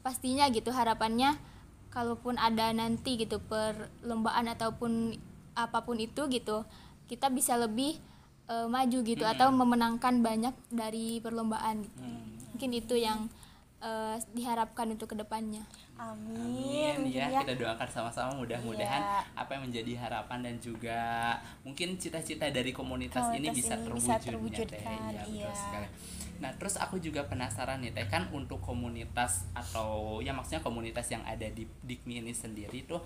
pastinya 0.07 0.47
gitu 0.47 0.71
harapannya 0.71 1.35
kalaupun 1.91 2.39
ada 2.39 2.71
nanti 2.71 3.19
gitu 3.19 3.43
perlombaan 3.43 4.47
ataupun 4.47 5.19
apa 5.51 5.83
pun 5.83 5.99
itu 5.99 6.31
gitu 6.31 6.63
kita 7.11 7.27
bisa 7.27 7.59
lebih 7.59 7.99
eh, 8.47 8.67
maju 8.71 8.97
gitu 9.03 9.27
atau 9.27 9.51
memenangkan 9.51 10.23
banyak 10.23 10.55
dari 10.71 11.19
perlombaan 11.19 11.83
gitu. 11.83 11.99
mungkin 12.55 12.71
itu 12.71 12.95
yang 12.95 13.27
eh, 13.83 14.15
diharapkan 14.31 14.87
untuk 14.95 15.11
ke 15.11 15.19
depannya 15.19 15.67
Amin, 15.97 16.93
Amin 17.03 17.09
ya, 17.09 17.25
ya. 17.27 17.41
kita 17.41 17.57
doakan 17.57 17.89
sama-sama 17.89 18.31
mudah-mudahan 18.37 19.01
Iya. 19.01 19.21
apa 19.33 19.57
yang 19.57 19.65
menjadi 19.65 19.97
harapan 19.97 20.45
dan 20.45 20.55
juga 20.61 21.01
mungkin 21.65 21.97
cita-cita 21.97 22.45
dari 22.53 22.69
komunitas, 22.69 23.33
ini 23.33 23.49
Komunitas 23.49 23.57
bisa 23.57 23.73
ini 23.75 23.81
terwujud 23.83 23.97
bisa 23.97 24.13
ya, 24.13 24.21
Teh. 24.21 24.29
terwujudkan, 24.29 25.09
Iya, 25.09 25.23
betul 25.25 25.33
iya. 25.33 25.51
sekali. 25.57 25.87
Nah, 26.37 26.53
terus 26.55 26.77
aku 26.77 27.01
juga 27.01 27.25
penasaran 27.25 27.81
nih 27.81 27.93
Teh 27.93 28.07
kan 28.07 28.29
untuk 28.29 28.61
komunitas 28.61 29.49
atau 29.57 30.19
ya 30.21 30.33
maksudnya 30.33 30.61
komunitas 30.61 31.09
yang 31.09 31.25
ada 31.25 31.45
di 31.49 31.65
Dikmi 31.83 32.21
ini 32.21 32.33
sendiri 32.33 32.85
tuh 32.85 33.01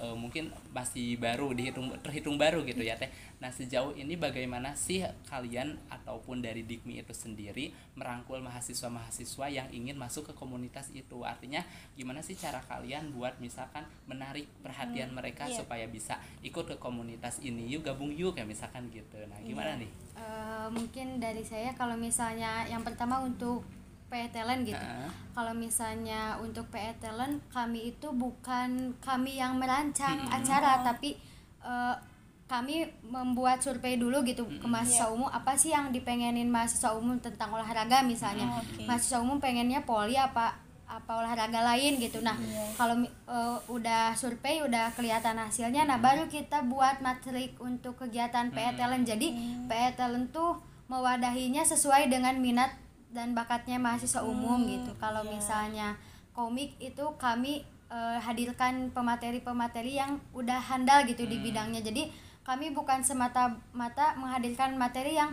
eh, 0.00 0.16
mungkin 0.16 0.52
masih 0.72 1.16
baru 1.16 1.52
dihitung 1.56 1.92
terhitung 2.04 2.36
baru 2.36 2.62
gitu 2.68 2.84
ya 2.84 2.96
Teh. 3.00 3.08
Nah, 3.40 3.52
sejauh 3.52 3.96
ini 3.96 4.16
bagaimana 4.16 4.76
sih 4.76 5.04
kalian 5.28 5.76
ataupun 5.88 6.44
dari 6.44 6.64
Dikmi 6.64 7.00
itu 7.00 7.12
sendiri 7.12 7.72
merangkul 7.96 8.40
mahasiswa-mahasiswa 8.44 9.46
yang 9.48 9.68
ingin 9.72 9.96
masuk 9.96 10.30
ke 10.30 10.34
komunitas 10.36 10.92
itu? 10.92 11.24
Artinya 11.24 11.64
gimana 11.96 12.20
sih 12.20 12.36
cara 12.36 12.60
kalian 12.64 13.12
buat 13.12 13.36
misalkan 13.40 13.84
menarik 14.08 14.48
perhatian 14.60 15.12
mereka 15.12 15.48
iya. 15.48 15.56
supaya 15.60 15.86
bisa 15.88 16.20
ikut 16.44 16.64
ke 16.64 16.76
komunitas 16.76 17.40
ini 17.40 17.68
yuk 17.68 17.84
gabung 17.84 18.12
yuk 18.12 18.36
kayak 18.36 18.48
misalkan 18.48 18.88
gitu. 18.92 19.16
Nah, 19.28 19.40
gimana 19.44 19.76
Iya. 19.76 19.82
nih? 19.84 20.03
Eh, 20.14 20.66
mungkin 20.70 21.18
dari 21.18 21.42
saya 21.42 21.74
kalau 21.74 21.98
misalnya 21.98 22.62
yang 22.70 22.86
pertama 22.86 23.18
untuk 23.20 23.66
PE 24.08 24.30
Talent 24.30 24.62
gitu. 24.62 24.78
Heeh. 24.78 25.10
Kalau 25.34 25.52
misalnya 25.52 26.38
untuk 26.38 26.70
PE 26.70 27.02
Talent 27.02 27.42
kami 27.50 27.90
itu 27.90 28.14
bukan 28.14 28.94
kami 29.02 29.42
yang 29.42 29.58
merancang 29.58 30.22
acara 30.30 30.86
tapi 30.86 31.18
eh, 31.66 31.96
kami 32.44 32.86
membuat 33.02 33.64
survei 33.64 33.96
dulu 33.96 34.20
gitu 34.22 34.44
ke 34.44 34.66
mahasiswa 34.68 35.08
umum 35.10 35.26
apa 35.32 35.56
sih 35.56 35.72
yang 35.72 35.88
dipengenin 35.90 36.46
mahasiswa 36.46 36.92
umum 36.94 37.18
tentang 37.18 37.50
olahraga 37.50 38.04
misalnya. 38.04 38.46
Oh, 38.46 38.60
oke. 38.60 38.84
Mahasiswa 38.86 39.18
umum 39.18 39.42
pengennya 39.42 39.82
poli 39.82 40.14
apa 40.14 40.63
apa 40.84 41.12
olahraga 41.14 41.64
lain 41.64 41.96
gitu. 41.96 42.20
Nah, 42.20 42.36
kalau 42.74 42.94
mi- 42.94 43.08
eh, 43.08 43.56
udah 43.66 44.12
survei 44.12 44.60
udah 44.60 44.92
kelihatan 44.92 45.34
hasilnya 45.34 45.82
nah 45.82 45.96
baru 45.96 46.26
kita 46.26 46.62
buat 46.64 47.00
matrik 47.00 47.56
untuk 47.58 47.96
kegiatan 47.96 48.50
PE 48.50 48.76
Talent. 48.76 49.04
Jadi 49.04 49.28
PE 49.66 49.90
Talent 49.94 50.28
tuh 50.30 50.60
mewadahinya 50.86 51.62
sesuai 51.62 52.06
dengan 52.06 52.36
minat 52.36 52.70
dan 53.08 53.32
bakatnya 53.32 53.76
mahasiswa 53.76 54.20
umum 54.22 54.64
gitu. 54.66 54.92
Kalau 54.96 55.24
misalnya 55.24 55.96
komik 56.30 56.76
itu 56.78 57.04
kami 57.16 57.62
eh, 57.86 58.18
hadirkan 58.18 58.90
pemateri-pemateri 58.90 59.92
yang 59.94 60.16
udah 60.32 60.60
handal 60.60 61.02
gitu 61.04 61.24
di 61.24 61.40
bidangnya. 61.40 61.80
Jadi 61.80 62.10
kami 62.42 62.70
bukan 62.70 63.00
semata-mata 63.00 64.14
menghadirkan 64.14 64.74
materi 64.74 65.14
yang 65.14 65.32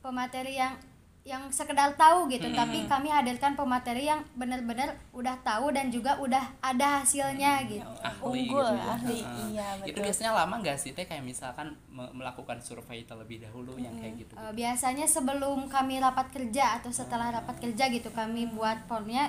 pemateri 0.00 0.56
yang 0.56 0.74
yang 1.20 1.46
sekedar 1.48 1.92
tahu 1.94 2.26
gitu, 2.26 2.48
tapi 2.50 2.88
kami 2.88 3.06
hadirkan 3.06 3.52
pemateri 3.52 4.08
yang 4.08 4.24
benar-benar 4.32 4.96
udah 5.10 5.36
tahu 5.40 5.68
dan 5.68 5.86
juga 5.86 6.16
udah 6.16 6.40
ada 6.58 7.04
hasilnya 7.04 7.60
gitu. 7.68 7.84
ahli 8.00 8.48
Unggul, 8.48 8.64
gitu 8.64 8.74
ya. 8.74 8.84
ahli. 8.88 9.18
Heeh. 9.20 9.46
Iya, 9.52 9.66
Itu 9.82 9.94
betul. 9.94 10.04
biasanya 10.08 10.32
lama 10.34 10.54
nggak 10.58 10.78
sih 10.78 10.90
teh 10.90 11.04
kayak 11.04 11.20
misalkan 11.20 11.76
me- 11.86 12.08
melakukan 12.10 12.58
survei 12.58 13.04
terlebih 13.04 13.36
dahulu 13.38 13.76
yang 13.76 13.92
kayak 13.94 14.16
gitu. 14.18 14.32
Eh, 14.32 14.52
biasanya 14.54 15.04
sebelum 15.04 15.68
kami 15.68 16.00
rapat 16.00 16.32
kerja 16.32 16.80
atau 16.80 16.88
setelah 16.88 17.28
rapat 17.30 17.60
kerja 17.60 17.84
gitu 17.86 18.08
kami 18.10 18.48
buat 18.48 18.80
formnya 18.86 19.28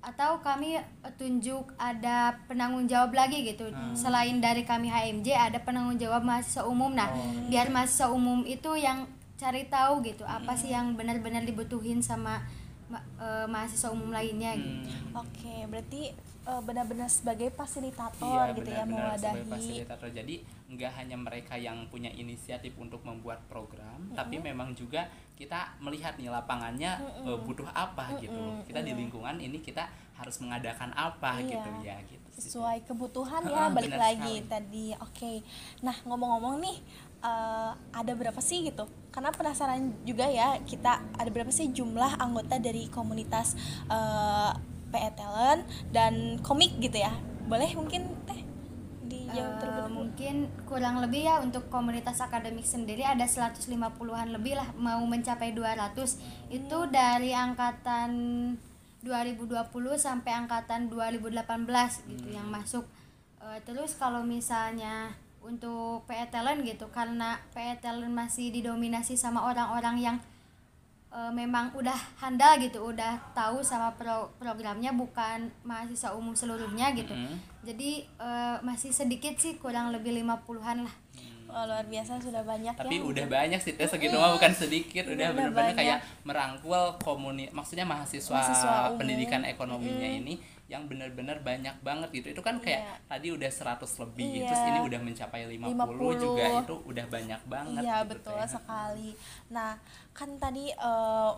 atau 0.00 0.40
kami 0.40 0.80
eh, 0.80 0.84
tunjuk 1.14 1.76
ada 1.76 2.32
penanggung 2.48 2.88
jawab 2.88 3.12
lagi 3.12 3.44
gitu 3.44 3.68
selain 3.92 4.40
dari 4.40 4.64
kami 4.64 4.88
HMJ 4.88 5.28
ada 5.52 5.60
penanggung 5.60 6.00
jawab 6.00 6.24
mahasiswa 6.24 6.64
umum 6.64 6.88
nah 6.90 7.12
biar 7.46 7.68
mahasiswa 7.68 8.08
umum 8.08 8.40
itu 8.42 8.72
yang 8.74 9.04
cari 9.40 9.64
tahu 9.66 10.04
gitu 10.04 10.22
apa 10.22 10.52
sih 10.52 10.68
yang 10.68 10.92
benar-benar 10.92 11.42
dibutuhin 11.42 12.00
sama 12.00 12.44
ma- 12.86 13.00
eh, 13.16 13.46
mahasiswa 13.46 13.88
umum 13.88 14.10
lainnya 14.10 14.52
gitu 14.54 14.88
Hmm. 15.10 15.16
Oke, 15.18 15.66
berarti 15.66 16.12
eh, 16.42 16.62
benar-benar 16.62 17.08
sebagai 17.08 17.50
fasilitator 17.50 18.20
Iya 18.22 18.52
gitu 18.52 18.70
ya 18.70 18.82
benar-benar 18.82 19.16
sebagai 19.16 19.42
mewadahi. 19.42 19.50
fasilitator. 19.50 20.08
Jadi 20.12 20.34
nggak 20.68 20.92
hanya 20.94 21.16
mereka 21.16 21.54
yang 21.56 21.82
punya 21.86 22.10
inisiatif 22.12 22.76
untuk 22.76 23.02
membuat 23.02 23.42
program, 23.44 24.06
tapi 24.12 24.38
memang 24.40 24.70
juga 24.72 25.08
kita 25.34 25.56
melihat 25.78 26.14
nih 26.14 26.28
lapangannya 26.28 26.92
eh, 27.24 27.38
butuh 27.40 27.66
apa 27.68 28.14
gitu. 28.18 28.38
Kita 28.62 28.80
di 28.80 28.92
lingkungan 28.92 29.34
ini 29.36 29.58
kita 29.58 29.88
harus 30.14 30.36
mengadakan 30.38 30.92
apa 30.92 31.38
Iya. 31.38 31.48
gitu 31.50 31.70
ya 31.80 31.96
gitu. 32.04 32.18
sesuai 32.32 32.84
kebutuhan 32.84 33.42
ya 33.42 33.68
balik 33.68 33.88
benar 33.90 34.00
lagi 34.06 34.34
sekali. 34.38 34.48
tadi 34.48 34.86
oke 34.94 35.32
nah 35.80 35.92
ngomong-ngomong 36.02 36.56
nih 36.58 36.76
eh, 37.20 37.70
ada 37.74 38.12
berapa 38.12 38.40
sih 38.40 38.64
gitu? 38.64 38.84
Karena 39.10 39.30
penasaran 39.30 39.92
juga 40.04 40.26
ya 40.26 40.58
kita 40.62 41.02
ada 41.14 41.30
berapa 41.30 41.50
sih 41.50 41.70
jumlah 41.70 42.18
anggota 42.18 42.56
dari 42.56 42.86
komunitas 42.88 43.54
eh, 43.88 44.50
PE 44.90 45.10
Talent 45.14 45.62
dan 45.90 46.38
komik 46.42 46.78
gitu 46.78 46.98
ya? 46.98 47.14
Boleh 47.46 47.70
mungkin 47.74 48.06
teh 48.24 48.40
dijawab 49.06 49.54
Eh, 49.54 49.58
terlebih 49.58 49.82
dahulu. 49.82 49.94
mungkin 50.06 50.34
kurang 50.66 51.02
lebih 51.02 51.26
ya 51.26 51.42
untuk 51.42 51.66
komunitas 51.66 52.22
akademik 52.22 52.62
sendiri 52.62 53.02
ada 53.02 53.26
150-an 53.26 54.30
lebih 54.30 54.54
lah 54.54 54.70
mau 54.78 55.02
mencapai 55.02 55.50
200 55.50 56.18
itu 56.50 56.78
dari 56.90 57.34
angkatan 57.34 58.10
2020 59.02 59.66
sampai 59.96 60.32
angkatan 60.36 60.92
2018 60.92 62.04
gitu 62.06 62.28
yang 62.30 62.46
masuk. 62.46 62.84
Eh, 63.40 63.58
terus 63.64 63.96
kalau 63.96 64.20
misalnya 64.22 65.16
untuk 65.40 66.04
PE 66.04 66.28
Talent 66.28 66.60
gitu 66.62 66.86
karena 66.88 67.34
PE 67.50 67.78
Talent 67.78 68.12
masih 68.12 68.50
didominasi 68.50 69.14
sama 69.14 69.40
orang-orang 69.42 69.96
yang 69.98 70.16
eh, 71.08 71.32
memang 71.32 71.72
udah 71.72 71.96
handal 72.16 72.54
gitu 72.56 72.86
udah 72.86 73.18
tahu 73.32 73.58
sama 73.60 73.90
pro- 73.92 74.30
programnya 74.36 74.92
bukan 74.92 75.50
mahasiswa 75.62 76.12
umum 76.12 76.32
seluruhnya 76.32 76.92
gitu 76.92 77.10
Mm. 77.10 77.34
jadi 77.62 77.90
eh, 78.06 78.56
masih 78.60 78.90
sedikit 78.90 79.34
sih 79.34 79.56
kurang 79.56 79.90
lebih 79.90 80.14
50-an 80.14 80.84
lah 80.84 80.94
Wah, 81.46 81.66
luar 81.66 81.82
biasa 81.84 82.14
sudah 82.16 82.46
banyak 82.46 82.70
tapi 82.72 82.94
ya 82.94 83.02
udah 83.02 83.26
banyak 83.26 83.58
sih 83.58 83.74
teh 83.74 83.82
segitu 83.84 84.14
mah 84.14 84.30
bukan 84.30 84.54
sedikit 84.54 85.02
udah 85.04 85.18
Udah 85.18 85.28
bener-bener 85.34 85.66
banyak. 85.66 85.78
kayak 85.82 85.98
merangkul 86.22 86.70
komuni 86.96 87.50
maksudnya 87.50 87.82
mahasiswa, 87.82 88.30
Mahasiswa 88.30 88.70
umum. 88.86 89.02
pendidikan 89.02 89.42
ekonominya 89.42 90.06
ini 90.14 90.38
yang 90.70 90.86
benar-benar 90.86 91.42
banyak 91.42 91.74
banget 91.82 92.08
gitu 92.14 92.30
itu 92.30 92.42
kan 92.46 92.62
kayak 92.62 92.86
Iya. 92.86 92.94
tadi 93.10 93.28
udah 93.34 93.50
100 93.50 93.90
lebih 93.98 94.22
Iya. 94.38 94.46
terus 94.46 94.62
ini 94.64 94.80
udah 94.86 95.00
mencapai 95.02 95.42
50, 95.50 95.74
50. 95.74 96.14
juga 96.16 96.44
itu 96.62 96.74
udah 96.86 97.06
banyak 97.10 97.40
banget 97.44 97.82
Iya 97.82 97.96
gitu, 97.98 98.10
betul 98.14 98.38
Teh. 98.38 98.48
sekali. 98.48 99.10
Nah 99.50 99.70
kan 100.14 100.30
tadi 100.38 100.70
eh, 100.70 101.30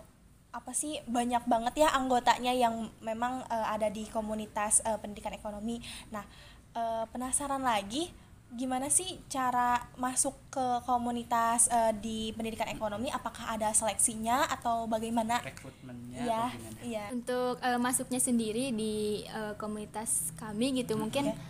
apa 0.53 0.73
sih 0.77 1.01
banyak 1.09 1.49
banget 1.49 1.75
ya 1.81 1.89
anggotanya 1.97 2.53
yang 2.53 2.77
memang 3.01 3.41
eh, 3.49 3.67
ada 3.73 3.89
di 3.89 4.05
komunitas 4.07 4.85
eh, 4.85 5.01
pendidikan 5.01 5.33
ekonomi. 5.33 5.81
Nah 6.13 6.29
eh, 6.73 7.05
penasaran 7.09 7.65
lagi 7.65 8.13
gimana 8.53 8.87
sih 8.87 9.17
cara 9.27 9.81
masuk 9.97 10.37
ke 10.49 10.61
komunitas 10.83 11.67
eh, 11.67 11.93
di 11.97 12.19
pendidikan 12.31 12.69
ekonomi? 12.69 13.09
Apakah 13.09 13.49
ada 13.51 13.71
seleksinya 13.71 14.45
atau 14.47 14.85
bagaimana? 14.85 15.41
rekrutmennya 15.41 16.21
Iya 16.21 16.43
gimana? 16.51 16.79
iya. 16.83 17.05
untuk 17.09 17.57
eh, 17.59 17.77
masuknya 17.77 18.19
sendiri 18.19 18.69
di 18.71 18.95
eh, 19.25 19.55
komunitas 19.57 20.37
kami 20.37 20.77
gitu 20.77 20.95
mungkin 20.95 21.33
Oke. 21.33 21.41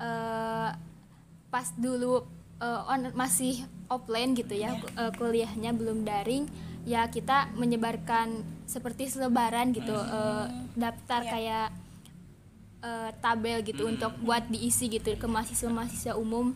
eh, 0.00 0.70
pas 1.46 1.68
dulu 1.76 2.24
eh, 2.58 2.82
on 2.86 3.12
masih 3.12 3.60
offline 3.86 4.32
gitu 4.32 4.52
ya 4.52 4.72
eh, 4.72 5.12
kuliahnya 5.12 5.70
belum 5.70 6.02
daring 6.02 6.48
ya 6.84 7.04
kita 7.06 7.50
menyebarkan 7.52 8.40
seperti 8.64 9.06
selebaran 9.06 9.70
gitu 9.70 9.92
eh, 9.92 10.44
daftar 10.74 11.20
Iya. 11.20 11.30
kayak 11.30 11.68
eh, 12.82 13.10
tabel 13.22 13.62
gitu 13.64 13.88
untuk 13.88 14.12
buat 14.20 14.48
diisi 14.48 14.90
gitu 14.90 15.14
ke 15.16 15.26
mahasiswa-mahasiswa 15.28 16.16
umum 16.18 16.52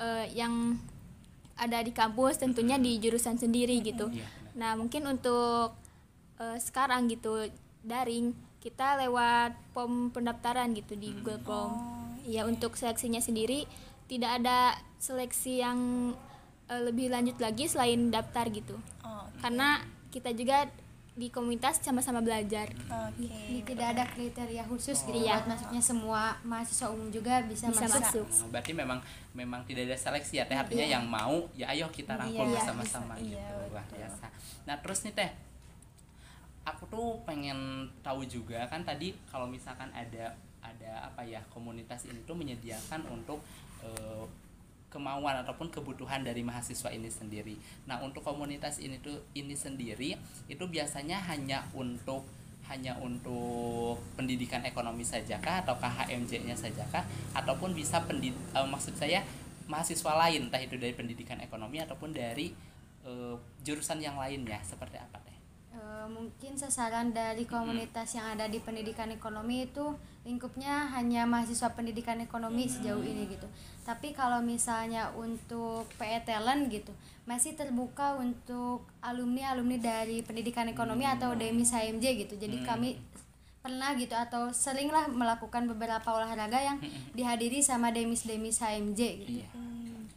eh, 0.00 0.26
yang 0.34 0.78
ada 1.60 1.84
di 1.84 1.92
kampus 1.92 2.40
tentunya 2.40 2.80
di 2.80 2.96
jurusan 2.96 3.36
sendiri 3.36 3.84
gitu. 3.84 4.08
Iya, 4.08 4.24
Nah 4.56 4.74
mungkin 4.74 5.06
untuk 5.06 5.76
eh, 6.40 6.58
sekarang 6.58 7.06
gitu 7.12 7.46
daring 7.84 8.32
kita 8.60 9.00
lewat 9.00 9.56
pom 9.72 10.12
pendaftaran 10.12 10.72
gitu 10.76 10.96
di 10.96 11.12
Google 11.20 11.40
Form. 11.44 11.72
Ya 12.28 12.44
untuk 12.44 12.76
seleksinya 12.76 13.20
sendiri 13.20 13.64
tidak 14.04 14.42
ada 14.42 14.76
seleksi 15.00 15.62
yang 15.62 16.12
eh, 16.68 16.82
lebih 16.82 17.12
lanjut 17.12 17.36
lagi 17.38 17.68
selain 17.68 18.12
daftar 18.12 18.48
gitu. 18.52 18.76
Oh, 19.04 19.24
Karena 19.40 19.80
kita 20.10 20.34
juga 20.34 20.66
di 21.10 21.26
komunitas 21.28 21.78
sama-sama 21.78 22.22
belajar. 22.22 22.70
Oke. 23.10 23.26
Jadi 23.26 23.60
tidak 23.66 23.86
ada 23.92 24.04
kriteria 24.06 24.62
khusus 24.64 25.02
gitu 25.02 25.18
Iya. 25.18 25.42
buat 25.42 25.52
masuknya 25.52 25.82
semua 25.82 26.22
mahasiswa 26.40 26.86
umum 26.88 27.10
juga 27.10 27.42
bisa, 27.44 27.66
Bisa 27.68 27.84
masuk. 27.84 28.24
masuk. 28.24 28.26
Oh, 28.46 28.48
berarti 28.48 28.72
memang 28.72 28.98
memang 29.30 29.60
tidak 29.62 29.90
ada 29.90 29.96
seleksi 29.96 30.38
ya 30.38 30.44
teh 30.44 30.54
artinya 30.54 30.86
yang 30.88 31.04
mau 31.04 31.46
ya 31.52 31.68
ayo 31.68 31.86
kita 31.88 32.14
rangkul 32.14 32.46
Iya, 32.46 32.54
bersama-sama 32.56 33.14
bisa. 33.14 33.26
gitu 33.26 33.38
Iya, 33.38 33.68
luar 33.70 33.84
betul. 33.84 33.96
biasa 33.98 34.26
nah 34.66 34.76
terus 34.78 34.98
nih 35.02 35.14
teh 35.14 35.30
aku 36.62 36.84
tuh 36.86 37.08
pengen 37.22 37.58
tahu 38.00 38.22
juga 38.24 38.66
kan 38.66 38.82
tadi 38.82 39.16
kalau 39.26 39.46
misalkan 39.46 39.88
ada 39.90 40.34
ada 40.60 40.90
apa 41.06 41.24
ya 41.24 41.40
komunitas 41.48 42.04
ini 42.04 42.20
tuh 42.22 42.36
menyediakan 42.36 43.06
untuk 43.08 43.40
eh, 43.80 44.24
kemauan 44.90 45.38
ataupun 45.46 45.70
kebutuhan 45.70 46.26
dari 46.26 46.42
mahasiswa 46.42 46.90
ini 46.90 47.08
sendiri. 47.08 47.54
Nah, 47.86 48.02
untuk 48.02 48.26
komunitas 48.26 48.82
ini 48.82 48.98
tuh 48.98 49.22
ini 49.32 49.54
sendiri 49.54 50.18
itu 50.50 50.64
biasanya 50.66 51.22
hanya 51.30 51.64
untuk 51.72 52.26
hanya 52.70 52.94
untuk 53.02 53.98
pendidikan 54.14 54.62
ekonomi 54.62 55.02
saja 55.02 55.42
kah 55.42 55.66
ataukah 55.66 56.06
HMJ-nya 56.06 56.54
saja 56.54 56.86
kah 56.94 57.02
ataupun 57.34 57.74
bisa 57.74 57.98
pendid 58.06 58.30
uh, 58.54 58.62
maksud 58.62 58.94
saya 58.94 59.26
mahasiswa 59.66 60.12
lain 60.14 60.46
entah 60.46 60.62
itu 60.62 60.78
dari 60.78 60.94
pendidikan 60.94 61.42
ekonomi 61.42 61.82
ataupun 61.82 62.14
dari 62.14 62.54
uh, 63.02 63.34
jurusan 63.66 63.98
yang 63.98 64.14
lainnya 64.14 64.62
seperti 64.62 65.02
apa 65.02 65.18
teh? 65.22 65.36
Uh, 65.74 66.06
mungkin 66.10 66.54
sasaran 66.54 67.10
dari 67.10 67.46
komunitas 67.46 68.14
yang 68.14 68.38
ada 68.38 68.46
di 68.46 68.58
pendidikan 68.62 69.10
ekonomi 69.10 69.66
itu 69.66 69.94
lingkupnya 70.20 70.92
hanya 70.92 71.24
mahasiswa 71.24 71.72
pendidikan 71.72 72.20
ekonomi 72.20 72.68
sejauh 72.68 73.00
ini 73.00 73.24
gitu. 73.28 73.48
Tapi 73.88 74.12
kalau 74.12 74.44
misalnya 74.44 75.10
untuk 75.16 75.88
PE 75.96 76.28
Talent 76.28 76.68
gitu, 76.68 76.92
masih 77.30 77.54
terbuka 77.54 78.18
untuk 78.18 78.82
alumni 78.98 79.54
alumni 79.54 79.78
dari 79.78 80.18
pendidikan 80.26 80.66
ekonomi 80.66 81.06
hmm. 81.06 81.14
atau 81.14 81.30
demis 81.38 81.70
HMJ 81.70 82.26
gitu 82.26 82.34
jadi 82.34 82.58
hmm. 82.58 82.66
kami 82.66 82.98
pernah 83.62 83.94
gitu 83.94 84.18
atau 84.18 84.50
seringlah 84.50 85.06
melakukan 85.06 85.70
beberapa 85.70 86.10
olahraga 86.10 86.58
yang 86.58 86.82
hmm. 86.82 87.14
dihadiri 87.14 87.62
sama 87.62 87.94
demis 87.94 88.26
demis 88.26 88.58
HMJ 88.58 89.00
gitu 89.22 89.46
iya. 89.46 89.48
hmm. 89.54 90.10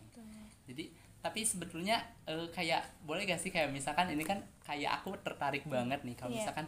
jadi 0.66 0.90
tapi 1.22 1.46
sebetulnya 1.46 2.02
uh, 2.26 2.50
kayak 2.50 2.82
boleh 3.06 3.30
gak 3.30 3.38
sih 3.38 3.54
kayak 3.54 3.70
misalkan 3.70 4.10
ini 4.10 4.26
kan 4.26 4.42
kayak 4.66 4.98
aku 4.98 5.14
tertarik 5.22 5.62
banget 5.70 6.02
nih 6.02 6.18
kalau 6.18 6.34
yeah. 6.34 6.42
misalkan 6.42 6.66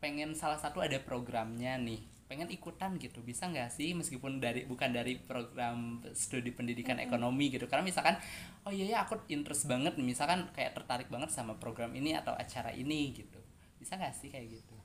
pengen 0.00 0.32
salah 0.32 0.56
satu 0.56 0.80
ada 0.80 0.96
programnya 1.04 1.76
nih 1.76 2.00
pengen 2.32 2.48
ikutan 2.48 2.96
gitu. 2.96 3.20
Bisa 3.20 3.52
nggak 3.52 3.68
sih? 3.68 3.92
Meskipun 3.92 4.40
dari 4.40 4.64
bukan 4.64 4.88
dari 4.88 5.20
program 5.20 6.00
studi 6.16 6.48
pendidikan 6.48 6.96
mm 6.96 7.04
-hmm. 7.04 7.08
ekonomi 7.12 7.52
gitu. 7.52 7.68
Karena 7.68 7.84
misalkan 7.84 8.16
oh 8.64 8.72
iya 8.72 8.96
ya 8.96 8.98
aku 9.04 9.20
interest 9.28 9.68
banget 9.68 10.00
misalkan 10.00 10.48
kayak 10.56 10.72
tertarik 10.72 11.12
banget 11.12 11.28
sama 11.28 11.60
program 11.60 11.92
ini 11.92 12.16
atau 12.16 12.32
acara 12.32 12.72
ini 12.72 13.12
gitu. 13.12 13.36
Bisa 13.76 14.00
nggak 14.00 14.16
sih 14.16 14.32
kayak 14.32 14.48
gitu? 14.48 14.76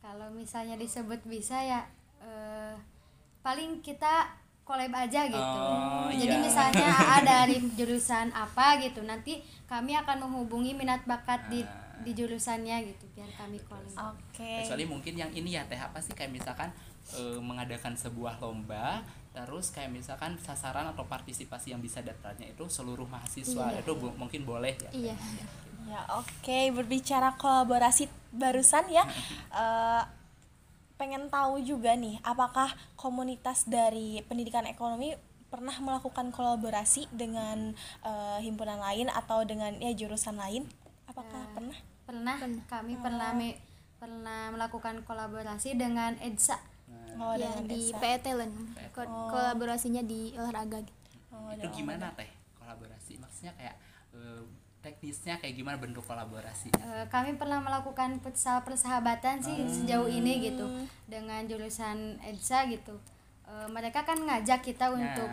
Kalau 0.00 0.32
misalnya 0.32 0.80
disebut 0.80 1.20
bisa 1.28 1.60
ya 1.60 1.84
eh, 2.24 2.74
paling 3.44 3.84
kita 3.84 4.40
collab 4.64 4.96
aja 4.96 5.28
gitu. 5.28 5.36
Oh, 5.36 6.08
jadi 6.08 6.40
iya. 6.40 6.44
misalnya 6.48 6.88
ada 7.20 7.44
dari 7.44 7.60
jurusan 7.76 8.32
apa 8.32 8.80
gitu 8.80 9.04
nanti 9.04 9.44
kami 9.68 9.92
akan 9.98 10.24
menghubungi 10.24 10.72
minat 10.72 11.04
bakat 11.04 11.52
di 11.52 11.60
ah 11.60 11.81
di 12.02 12.12
jurusannya 12.12 12.76
gitu 12.84 13.04
biar 13.14 13.30
kami 13.38 13.58
calling. 13.64 13.94
Oke. 13.94 14.42
Okay. 14.42 14.58
Kecuali 14.66 14.84
mungkin 14.86 15.14
yang 15.16 15.30
ini 15.32 15.56
ya 15.56 15.64
teh 15.66 15.78
apa 15.78 16.02
sih 16.02 16.12
kayak 16.12 16.34
misalkan 16.34 16.68
e, 17.14 17.38
mengadakan 17.38 17.94
sebuah 17.94 18.42
lomba 18.42 19.06
terus 19.32 19.72
kayak 19.72 19.88
misalkan 19.88 20.36
sasaran 20.36 20.84
atau 20.92 21.08
partisipasi 21.08 21.72
yang 21.72 21.80
bisa 21.80 22.04
daftarnya 22.04 22.52
itu 22.52 22.68
seluruh 22.68 23.08
mahasiswa 23.08 23.72
iya. 23.72 23.80
itu 23.80 23.92
bu 23.96 24.12
mungkin 24.20 24.44
boleh 24.44 24.76
ya. 24.76 24.90
Iya. 24.92 25.16
Ya 25.88 26.00
oke 26.14 26.28
okay. 26.44 26.68
berbicara 26.68 27.34
kolaborasi 27.40 28.12
barusan 28.30 28.92
ya. 28.92 29.08
uh, 29.54 30.04
pengen 31.00 31.26
tahu 31.26 31.58
juga 31.66 31.98
nih 31.98 32.22
apakah 32.22 32.70
komunitas 32.94 33.66
dari 33.66 34.22
pendidikan 34.30 34.62
ekonomi 34.70 35.18
pernah 35.50 35.74
melakukan 35.82 36.30
kolaborasi 36.30 37.10
dengan 37.10 37.74
uh, 38.06 38.38
himpunan 38.38 38.78
lain 38.78 39.10
atau 39.10 39.42
dengan 39.42 39.74
ya 39.82 39.90
jurusan 39.92 40.38
lain 40.38 40.64
apakah 41.10 41.42
uh, 41.42 41.52
pernah 41.52 41.78
pernah, 42.04 42.36
pernah. 42.38 42.64
kami 42.66 42.94
oh. 42.98 43.00
pernah 43.02 43.30
me, 43.34 43.58
pernah 44.02 44.50
melakukan 44.50 45.06
kolaborasi 45.06 45.78
dengan 45.78 46.18
EDSA 46.18 46.58
oh, 47.18 47.34
ya 47.36 47.52
di 47.64 47.92
PE 47.94 48.18
Talent 48.22 48.54
Ko 48.92 49.04
oh. 49.04 49.28
kolaborasinya 49.30 50.02
di 50.04 50.34
olahraga 50.34 50.82
gitu. 50.82 51.02
oh, 51.32 51.50
itu 51.54 51.68
gimana 51.82 52.12
teh 52.18 52.28
kolaborasi 52.58 53.20
maksudnya 53.20 53.52
kayak 53.58 53.76
uh, 54.16 54.42
teknisnya 54.82 55.38
kayak 55.38 55.54
gimana 55.54 55.78
bentuk 55.78 56.02
kolaborasi 56.02 56.74
uh, 56.82 57.06
kami 57.06 57.38
pernah 57.38 57.62
melakukan 57.62 58.18
futsal 58.18 58.66
persahabatan 58.66 59.38
sih 59.38 59.54
hmm. 59.54 59.70
sejauh 59.70 60.10
ini 60.10 60.50
gitu 60.50 60.66
dengan 61.06 61.46
jurusan 61.46 62.18
EDSA 62.26 62.66
gitu 62.74 62.98
uh, 63.46 63.68
mereka 63.70 64.02
kan 64.02 64.18
ngajak 64.18 64.66
kita 64.66 64.90
nah. 64.90 64.98
untuk 64.98 65.30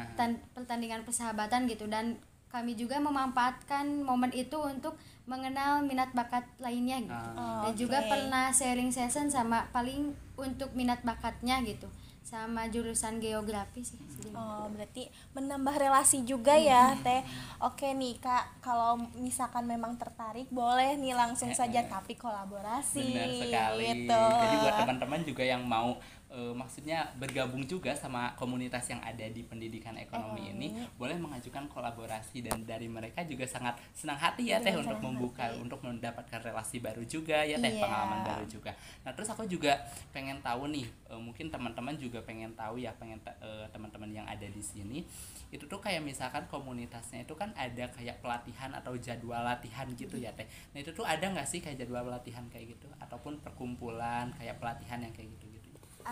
pertandingan 0.53 1.01
persahabatan 1.01 1.65
gitu 1.65 1.89
dan 1.89 2.21
kami 2.49 2.73
juga 2.73 2.97
memanfaatkan 2.97 4.01
momen 4.01 4.33
itu 4.33 4.57
untuk 4.57 4.97
mengenal 5.29 5.85
minat 5.85 6.09
bakat 6.17 6.41
lainnya 6.57 6.97
gitu. 7.05 7.29
Oh, 7.37 7.69
dan 7.69 7.73
okay. 7.73 7.77
juga 7.77 8.01
pernah 8.09 8.49
sharing 8.49 8.89
session 8.89 9.29
sama 9.29 9.69
paling 9.69 10.17
untuk 10.33 10.73
minat 10.73 11.05
bakatnya 11.05 11.61
gitu. 11.61 11.85
Sama 12.25 12.69
jurusan 12.69 13.21
geografi 13.21 13.85
sih. 13.85 13.97
Oh 14.33 14.69
berarti 14.69 15.09
menambah 15.37 15.77
relasi 15.77 16.25
juga 16.25 16.57
ya 16.57 16.97
hmm. 16.97 17.01
teh. 17.05 17.21
Oke 17.61 17.93
nih 17.93 18.17
kak. 18.17 18.65
Kalau 18.65 18.97
misalkan 19.17 19.69
memang 19.69 19.97
tertarik 20.01 20.49
boleh 20.49 20.97
nih 20.97 21.13
langsung 21.13 21.53
saja 21.53 21.85
tapi 21.85 22.17
kolaborasi. 22.17 23.13
Benar 23.13 23.29
sekali. 23.29 23.85
Gitu. 23.85 24.25
jadi 24.25 24.55
buat 24.65 24.75
teman-teman 24.81 25.21
juga 25.21 25.43
yang 25.45 25.61
mau 25.61 25.97
uh, 26.29 26.53
maksudnya 26.53 27.09
bergabung 27.17 27.65
juga 27.65 27.93
sama 27.97 28.33
komunitas 28.37 28.85
yang 28.89 29.01
ada 29.01 29.25
di 29.29 29.41
pendidikan 29.45 29.97
ekonomi 29.97 30.49
oh. 30.49 30.53
ini 30.55 30.67
boleh 30.95 31.17
mengajukan 31.17 31.65
kolaborasi 31.69 32.45
dan 32.45 32.63
dari 32.63 32.85
mereka 32.85 33.25
juga 33.25 33.45
sangat 33.49 33.77
senang 33.93 34.17
hati 34.17 34.53
ya 34.53 34.61
teh 34.61 34.73
untuk 34.77 34.97
membuka 35.01 35.49
hati. 35.49 35.61
untuk 35.61 35.79
mendapatkan 35.81 36.39
relasi 36.41 36.81
baru 36.81 37.03
juga 37.05 37.41
ya 37.43 37.57
teh 37.57 37.73
yeah. 37.73 37.81
pengalaman 37.81 38.19
baru 38.25 38.45
juga 38.45 38.71
nah 39.03 39.11
terus 39.13 39.29
aku 39.33 39.45
juga 39.49 39.81
pengen 40.13 40.39
tahu 40.41 40.69
nih 40.69 40.87
uh, 41.09 41.19
mungkin 41.19 41.49
teman-teman 41.49 41.97
juga 41.97 42.21
pengen 42.21 42.53
tahu 42.53 42.81
ya 42.81 42.93
pengen 42.95 43.19
uh, 43.41 43.65
teman-teman 43.73 44.09
yang 44.13 44.25
ada 44.29 44.45
di 44.45 44.61
sini 44.61 45.03
itu 45.49 45.65
tuh 45.65 45.81
kayak 45.81 46.05
misalkan 46.05 46.45
komunitasnya 46.45 47.25
itu 47.25 47.33
kan 47.33 47.49
ada 47.57 47.89
kayak 47.89 48.21
pelatihan 48.21 48.69
atau 48.77 48.93
jadwal 49.01 49.41
latihan 49.41 49.89
gitu 49.97 50.21
ya 50.21 50.29
teh 50.37 50.45
nah 50.73 50.79
itu 50.81 50.93
tuh 50.93 51.05
ada 51.05 51.25
nggak 51.25 51.47
sih 51.49 51.57
kayak 51.57 51.81
jadwal 51.81 52.05
latihan 52.05 52.45
kayak 52.53 52.77
gitu 52.77 52.85
ataupun 53.01 53.41
perkumpulan 53.41 54.29
kayak 54.37 54.61
pelatihan 54.61 55.01
yang 55.01 55.09
kayak 55.09 55.33
gitu 55.33 55.48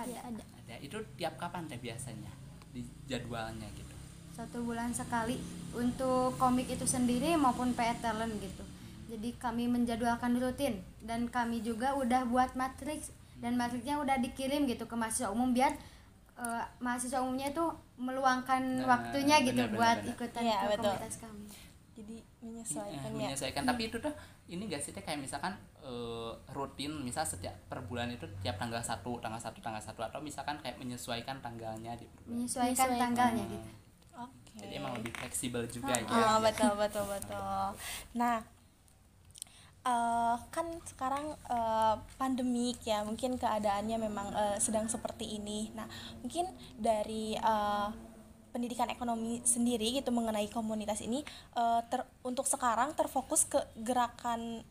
ada. 0.04 0.12
ya, 0.12 0.22
ada. 0.28 0.44
Ada. 0.68 0.76
Itu 0.84 0.98
tiap 1.16 1.40
kapan 1.40 1.66
teh 1.66 1.80
biasanya? 1.80 2.32
Di 2.76 2.82
jadwalnya 3.08 3.68
gitu? 3.74 3.94
Satu 4.36 4.62
bulan 4.62 4.94
sekali. 4.94 5.40
Untuk 5.74 6.38
komik 6.38 6.70
itu 6.70 6.86
sendiri 6.86 7.34
maupun 7.40 7.74
PE 7.74 8.02
talent 8.04 8.34
gitu. 8.38 8.64
Jadi 9.08 9.30
kami 9.40 9.72
menjadwalkan 9.72 10.38
rutin. 10.38 10.84
Dan 11.02 11.32
kami 11.32 11.64
juga 11.64 11.96
udah 11.96 12.28
buat 12.28 12.54
matriks. 12.54 13.10
Dan 13.38 13.58
matriksnya 13.58 14.02
udah 14.02 14.18
dikirim 14.20 14.66
gitu 14.66 14.90
ke 14.90 14.96
mahasiswa 14.98 15.30
umum 15.30 15.54
biar 15.54 15.74
uh, 16.38 16.64
mahasiswa 16.82 17.22
umumnya 17.22 17.54
itu 17.54 17.66
meluangkan 17.98 18.62
nah, 18.82 18.98
waktunya 18.98 19.42
gitu 19.46 19.62
bener, 19.66 19.78
buat 19.78 19.98
bener, 20.02 20.14
ikutan 20.14 20.42
ya, 20.46 20.58
betul. 20.70 20.94
komunitas 20.94 21.16
kami 21.22 21.46
jadi 21.98 22.22
menyesuaikan 22.46 23.10
ya, 23.18 23.34
menyesuaikan 23.34 23.66
tapi 23.66 23.90
itu 23.90 23.98
tuh 23.98 24.14
ini 24.46 24.70
gak 24.70 24.86
sih 24.86 24.94
teh? 24.94 25.02
Kayak 25.02 25.26
misalkan 25.26 25.58
uh, 25.82 26.30
rutin 26.54 26.94
misal 27.02 27.26
setiap 27.26 27.58
per 27.66 27.82
bulan 27.82 28.14
itu 28.14 28.30
tiap 28.46 28.62
tanggal 28.62 28.78
satu 28.86 29.18
tanggal 29.18 29.42
satu 29.42 29.58
tanggal 29.66 29.82
satu 29.82 30.06
atau 30.06 30.22
misalkan 30.22 30.62
kayak 30.62 30.78
menyesuaikan 30.78 31.42
tanggalnya 31.42 31.98
di 31.98 32.06
menyesuaikan, 32.30 32.86
menyesuaikan. 32.86 33.02
tanggalnya 33.02 33.46
hmm. 33.50 33.54
gitu. 33.58 33.70
Okay. 34.18 34.58
jadi 34.66 34.74
emang 34.82 34.94
lebih 34.98 35.14
fleksibel 35.14 35.62
juga 35.70 35.94
oh, 35.94 36.02
ya. 36.02 36.38
oh, 36.38 36.38
betul 36.42 36.74
betul 36.78 37.06
betul. 37.06 37.70
Nah 38.18 38.42
uh, 39.86 40.36
kan 40.54 40.68
sekarang 40.86 41.34
uh, 41.50 41.96
pandemik 42.18 42.78
ya 42.84 43.02
mungkin 43.06 43.40
keadaannya 43.42 43.98
memang 43.98 44.28
uh, 44.34 44.58
sedang 44.62 44.86
seperti 44.86 45.38
ini. 45.42 45.74
Nah 45.74 45.90
mungkin 46.22 46.50
dari 46.78 47.38
uh, 47.38 47.90
pendidikan 48.58 48.90
ekonomi 48.90 49.38
sendiri 49.46 50.02
gitu 50.02 50.10
mengenai 50.10 50.50
komunitas 50.50 51.06
ini 51.06 51.22
uh, 51.54 51.86
ter, 51.86 52.02
untuk 52.26 52.50
sekarang 52.50 52.98
terfokus 52.98 53.46
ke 53.46 53.62
gerakan 53.86 54.66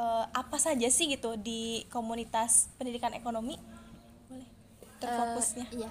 uh, 0.00 0.24
apa 0.32 0.56
saja 0.56 0.88
sih 0.88 1.12
gitu 1.12 1.36
di 1.36 1.84
komunitas 1.92 2.72
pendidikan 2.80 3.12
ekonomi 3.12 3.60
boleh 4.32 4.48
terfokusnya 4.96 5.68
uh, 5.68 5.76
iya 5.76 5.90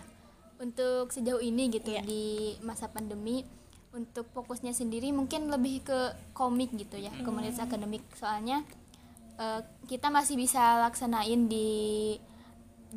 untuk 0.58 1.14
sejauh 1.14 1.38
ini 1.38 1.70
gitu 1.70 1.94
iya. 1.94 2.02
di 2.02 2.58
masa 2.66 2.90
pandemi 2.90 3.46
untuk 3.94 4.26
fokusnya 4.34 4.74
sendiri 4.74 5.14
mungkin 5.14 5.54
lebih 5.54 5.86
ke 5.86 6.00
komik 6.34 6.74
gitu 6.74 6.98
ya 6.98 7.14
hmm. 7.14 7.22
komunitas 7.22 7.62
akademik 7.62 8.02
soalnya 8.18 8.66
uh, 9.38 9.62
kita 9.86 10.10
masih 10.10 10.42
bisa 10.42 10.82
laksanain 10.90 11.46
di 11.46 12.18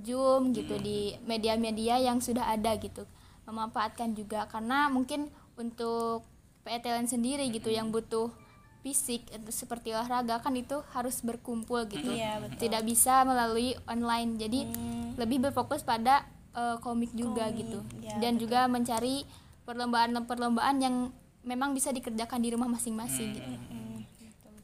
Zoom 0.01 0.57
gitu 0.57 0.81
hmm. 0.81 0.85
di 0.85 0.99
media-media 1.29 2.01
yang 2.01 2.25
sudah 2.25 2.49
ada 2.49 2.73
gitu 2.81 3.05
memanfaatkan 3.51 4.15
juga 4.15 4.47
karena 4.47 4.87
mungkin 4.87 5.29
untuk 5.59 6.25
PETLN 6.65 7.11
sendiri 7.11 7.51
gitu 7.51 7.69
yang 7.69 7.91
butuh 7.91 8.31
fisik 8.81 9.29
seperti 9.53 9.93
olahraga 9.93 10.41
kan 10.41 10.57
itu 10.57 10.81
harus 10.97 11.21
berkumpul 11.21 11.85
gitu 11.93 12.17
iya, 12.17 12.41
betul. 12.41 12.65
tidak 12.65 12.83
bisa 12.89 13.29
melalui 13.29 13.77
online 13.85 14.41
jadi 14.41 14.65
hmm. 14.73 15.21
lebih 15.21 15.45
berfokus 15.45 15.85
pada 15.85 16.25
uh, 16.57 16.81
komik 16.81 17.13
juga 17.13 17.53
komik. 17.53 17.61
gitu 17.61 17.79
ya, 18.01 18.17
dan 18.17 18.41
betul. 18.41 18.49
juga 18.49 18.61
mencari 18.73 19.29
perlombaan-perlombaan 19.69 20.77
yang 20.81 21.13
memang 21.45 21.77
bisa 21.77 21.93
dikerjakan 21.93 22.41
di 22.41 22.49
rumah 22.57 22.73
masing-masing 22.73 23.37
hmm. 23.37 23.37
gitu 23.37 23.53
hmm. 23.53 23.99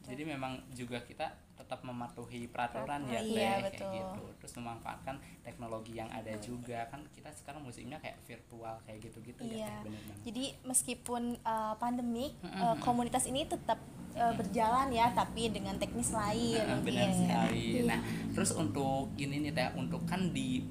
jadi 0.09 0.23
memang 0.25 0.65
juga 0.73 0.97
kita 1.05 1.29
tetap 1.67 1.83
mematuhi 1.83 2.47
peraturan 2.47 3.03
ya 3.11 3.19
iya, 3.19 3.59
kayak 3.67 3.91
gitu 3.91 4.23
terus 4.39 4.55
memanfaatkan 4.55 5.19
teknologi 5.43 5.99
yang 5.99 6.07
ada 6.15 6.31
juga 6.39 6.87
kan 6.87 7.03
kita 7.11 7.27
sekarang 7.35 7.59
musimnya 7.67 7.99
kayak 7.99 8.15
virtual 8.23 8.79
kayak 8.87 9.03
gitu-gitu 9.03 9.43
ya, 9.43 9.51
iya. 9.51 9.67
ya 9.67 9.83
bener 9.83 9.99
-bener. 9.99 10.17
jadi 10.23 10.45
meskipun 10.63 11.35
uh, 11.43 11.75
pandemik 11.75 12.39
mm 12.39 12.47
-hmm. 12.47 12.63
uh, 12.63 12.75
komunitas 12.79 13.27
ini 13.27 13.43
tetap 13.43 13.83
eh, 14.15 14.33
berjalan 14.33 14.87
ya 14.95 15.11
tapi 15.11 15.51
dengan 15.51 15.75
teknis 15.75 16.09
lain 16.09 16.57
mungkin. 16.57 16.87
benar 16.87 17.09
sekali. 17.13 17.61
Iya. 17.69 17.81
Nah, 17.85 17.99
terus 18.33 18.49
untuk 18.57 19.13
ini 19.13 19.45
nih 19.45 19.51
teh, 19.53 19.69
untuk 19.77 20.01
kan 20.09 20.33
di 20.33 20.65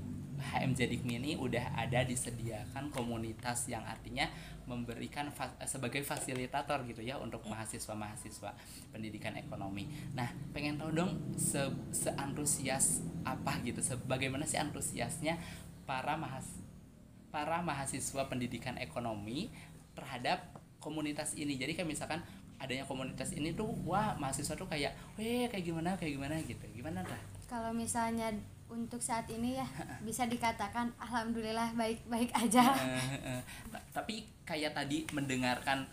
HMJ 0.53 0.91
Dikmi 0.93 1.19
ini 1.19 1.33
udah 1.35 1.75
ada 1.75 2.07
disediakan 2.07 2.95
komunitas 2.95 3.67
yang 3.67 3.83
artinya 3.83 4.31
memberikan 4.67 5.31
fa- 5.31 5.55
sebagai 5.67 6.03
fasilitator 6.03 6.83
gitu 6.91 7.03
ya 7.03 7.19
untuk 7.19 7.43
mahasiswa-mahasiswa 7.47 8.51
pendidikan 8.91 9.35
ekonomi. 9.39 9.87
Nah, 10.15 10.27
pengen 10.51 10.79
tahu 10.79 10.91
dong 10.95 11.13
se 11.39 11.63
seantusias 11.95 13.03
apa 13.23 13.59
gitu, 13.63 13.79
sebagaimana 13.83 14.47
sih 14.47 14.59
antusiasnya 14.59 15.39
para 15.87 16.19
mahas 16.19 16.63
para 17.31 17.63
mahasiswa 17.63 18.27
pendidikan 18.27 18.75
ekonomi 18.81 19.51
terhadap 19.95 20.57
komunitas 20.83 21.35
ini. 21.39 21.59
Jadi 21.59 21.75
kayak 21.79 21.91
misalkan 21.91 22.23
adanya 22.57 22.89
komunitas 22.89 23.37
ini 23.37 23.53
tuh 23.53 23.69
wah 23.85 24.17
mahasiswa 24.17 24.57
tuh 24.57 24.67
kayak 24.67 24.97
weh 25.21 25.45
kayak 25.47 25.63
gimana 25.63 25.95
kayak 26.01 26.17
gimana 26.17 26.35
gitu. 26.43 26.65
Gimana 26.75 27.05
dah? 27.07 27.37
kalau 27.47 27.71
misalnya 27.71 28.35
untuk 28.67 28.99
saat 28.99 29.27
ini 29.31 29.57
ya 29.57 29.67
bisa 30.09 30.27
dikatakan 30.27 30.91
alhamdulillah 30.99 31.73
baik-baik 31.73 32.31
aja. 32.35 32.75
eh. 32.75 33.41
Nah, 33.71 33.83
tapi 33.91 34.27
kayak 34.43 34.75
tadi 34.75 35.07
mendengarkan 35.11 35.87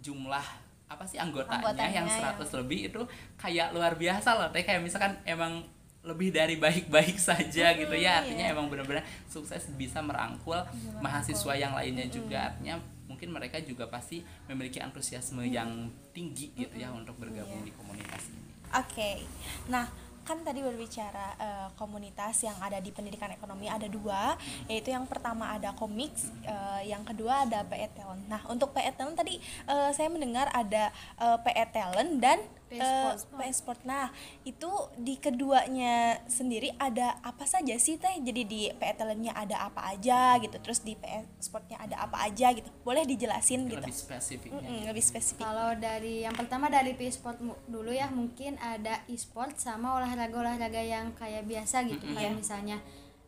jumlah 0.00 0.42
apa 0.90 1.06
sih 1.06 1.22
anggotanya, 1.22 1.62
Anggotanya 1.62 2.02
yang 2.02 2.08
yang- 2.10 2.34
100 2.34 2.50
lebih 2.66 2.90
itu 2.90 3.00
kayak 3.38 3.70
luar 3.70 3.94
biasa 3.94 4.34
loh. 4.34 4.48
Teh 4.50 4.66
kayak 4.66 4.82
misalkan 4.82 5.14
emang 5.22 5.62
lebih 6.02 6.32
dari 6.32 6.56
baik-baik 6.58 7.14
saja 7.30 7.76
gitu 7.78 7.94
ya. 7.94 8.24
Artinya 8.24 8.46
iya. 8.50 8.54
emang 8.56 8.66
benar-benar 8.66 9.06
sukses 9.30 9.70
bisa 9.78 10.02
merangkul 10.02 10.58
mahasiswa 10.98 11.54
yang 11.54 11.78
lainnya 11.78 12.10
juga. 12.10 12.50
Artinya 12.50 12.80
mungkin 13.06 13.30
mereka 13.30 13.58
juga 13.62 13.86
pasti 13.86 14.22
memiliki 14.46 14.82
antusiasme 14.82 15.42
yang 15.46 15.90
tinggi 16.10 16.50
gitu 16.56 16.74
ya 16.74 16.90
untuk 16.90 17.14
bergabung 17.18 17.62
di 17.62 17.70
komunitas 17.70 18.30
ini. 18.34 18.50
Oke, 18.70 19.26
nah 19.66 19.82
kan 20.24 20.40
tadi 20.44 20.60
berbicara 20.62 21.26
eh, 21.40 21.68
komunitas 21.74 22.44
yang 22.44 22.56
ada 22.60 22.78
di 22.78 22.92
pendidikan 22.92 23.32
ekonomi 23.32 23.66
ada 23.66 23.88
dua, 23.88 24.36
yaitu 24.70 24.92
yang 24.92 25.08
pertama 25.08 25.50
ada 25.56 25.72
komiks, 25.74 26.30
eh, 26.44 26.90
yang 26.92 27.02
kedua 27.02 27.48
ada 27.48 27.64
PE 27.66 27.88
Talent. 27.96 28.22
Nah 28.28 28.42
untuk 28.48 28.70
PE 28.76 28.92
Talent 28.94 29.16
tadi 29.18 29.40
eh, 29.66 29.90
saya 29.96 30.08
mendengar 30.12 30.52
ada 30.52 30.92
eh, 31.18 31.38
PE 31.40 31.64
Talent 31.72 32.12
dan 32.20 32.38
Eh, 32.72 33.50
Sport. 33.50 33.82
Nah 33.82 34.14
itu 34.42 34.70
di 34.94 35.18
keduanya 35.18 35.94
sendiri 36.24 36.70
ada 36.76 37.18
apa 37.20 37.42
saja 37.42 37.74
sih 37.76 37.96
teh? 37.96 38.14
Jadi 38.16 38.42
di 38.44 38.60
PE 38.70 38.94
Talentnya 38.94 39.34
ada 39.34 39.66
apa 39.66 39.90
aja 39.90 40.38
gitu, 40.38 40.54
terus 40.56 40.78
di 40.78 40.94
PE 40.94 41.26
Sportnya 41.36 41.76
ada 41.76 41.98
apa 42.00 42.22
aja 42.22 42.52
gitu? 42.52 42.70
Boleh 42.80 43.02
dijelasin 43.02 43.66
gitu? 43.66 43.76
lebih 43.76 43.90
spesifiknya 43.90 44.60
Mm-mm, 44.60 44.86
lebih 44.86 45.02
spesifik. 45.02 45.42
kalau 45.42 45.74
dari 45.74 46.22
yang 46.22 46.32
pertama 46.32 46.66
dari 46.66 46.94
e-sport 46.94 47.40
mu- 47.40 47.58
dulu 47.66 47.90
ya 47.90 48.06
mungkin 48.06 48.54
ada 48.56 49.02
e-sport 49.06 49.56
sama 49.56 49.96
olahraga-olahraga 49.96 50.78
yang 50.78 51.10
kayak 51.12 51.42
biasa 51.44 51.82
gitu 51.84 52.06
kayak 52.08 52.36
misalnya 52.36 52.78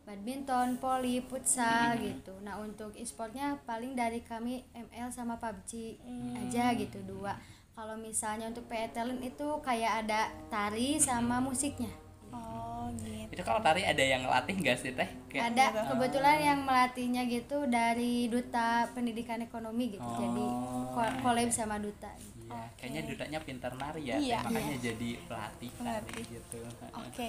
badminton, 0.02 0.76
poli, 0.76 1.22
futsal 1.22 1.94
gitu. 1.96 2.34
Nah 2.40 2.58
untuk 2.58 2.90
e-sportnya 2.94 3.58
paling 3.62 3.94
dari 3.94 4.18
kami 4.20 4.60
ML 4.72 5.08
sama 5.08 5.34
PUBG 5.36 5.98
aja 6.36 6.74
gitu 6.74 6.98
dua. 7.02 7.38
Kalau 7.72 7.96
misalnya 7.96 8.46
untuk 8.46 8.64
PE 8.66 8.92
Talent 8.92 9.20
itu 9.20 9.46
kayak 9.60 10.04
ada 10.04 10.20
tari 10.46 11.00
sama 11.00 11.40
musiknya. 11.40 11.88
Oh 12.30 12.88
gitu. 12.94 13.28
itu 13.28 13.42
kalau 13.42 13.60
tari 13.60 13.80
ada 13.82 14.00
yang 14.02 14.20
ngelatih 14.22 14.56
nggak 14.58 14.76
sih 14.78 14.92
teh 14.92 15.08
Kayak- 15.26 15.52
Ada 15.52 15.64
kebetulan 15.86 16.36
yang 16.38 16.60
melatihnya 16.62 17.22
gitu 17.24 17.64
dari 17.66 18.24
duta 18.26 18.68
pendidikan 18.90 19.40
ekonomi 19.40 19.88
gitu. 19.90 20.04
Jadi 20.04 20.44
ko- 20.90 21.16
collab 21.18 21.48
sama 21.48 21.76
duta. 21.76 22.08
Iya, 22.42 22.64
kayaknya 22.74 23.02
dudanya 23.06 23.38
pintar 23.40 23.72
nari 23.72 24.02
ya, 24.06 24.16
Iya. 24.18 24.38
makanya 24.42 24.76
jadi 24.78 25.10
pelatih 25.22 25.70
tari 25.72 25.80
Pelatih. 25.80 26.24
gitu. 26.26 26.58
Oke, 26.94 27.26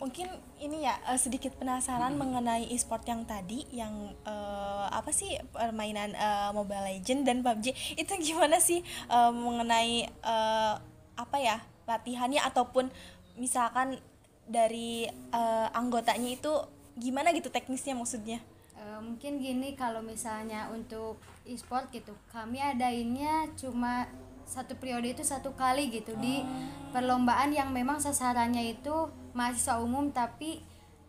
mungkin 0.00 0.32
ini 0.56 0.88
ya 0.88 0.96
eh, 1.04 1.20
sedikit 1.20 1.52
penasaran 1.60 2.16
mengenai 2.16 2.72
e-sport 2.72 3.04
yang 3.04 3.28
tadi, 3.28 3.68
yang 3.70 4.16
eh, 4.24 4.86
apa 4.88 5.12
sih 5.12 5.36
permainan 5.52 6.16
eh, 6.16 6.50
Mobile 6.56 6.96
Legend 6.96 7.28
dan 7.28 7.44
PUBG 7.44 7.76
itu 8.00 8.12
gimana 8.32 8.58
sih 8.58 8.80
eh, 9.12 9.32
mengenai 9.32 10.08
eh, 10.08 10.74
apa 11.20 11.36
ya 11.36 11.60
latihannya 11.84 12.40
ataupun 12.40 12.88
misalkan 13.36 14.00
dari 14.48 15.06
eh, 15.12 15.68
anggotanya 15.76 16.32
itu 16.32 16.52
gimana 16.96 17.30
gitu 17.36 17.52
teknisnya 17.52 17.92
maksudnya? 17.92 18.40
Eh, 18.80 19.00
mungkin 19.04 19.36
gini 19.44 19.76
kalau 19.76 20.00
misalnya 20.00 20.72
untuk 20.72 21.20
e-sport 21.44 21.92
gitu 21.92 22.16
kami 22.32 22.56
adainnya 22.56 23.52
cuma 23.52 24.08
satu 24.50 24.74
periode 24.74 25.14
itu 25.14 25.22
satu 25.22 25.54
kali 25.54 25.94
gitu 25.94 26.18
di 26.18 26.42
perlombaan 26.90 27.54
yang 27.54 27.70
memang 27.70 28.02
sasarannya 28.02 28.74
itu 28.74 29.06
mahasiswa 29.30 29.78
umum 29.78 30.10
tapi 30.10 30.58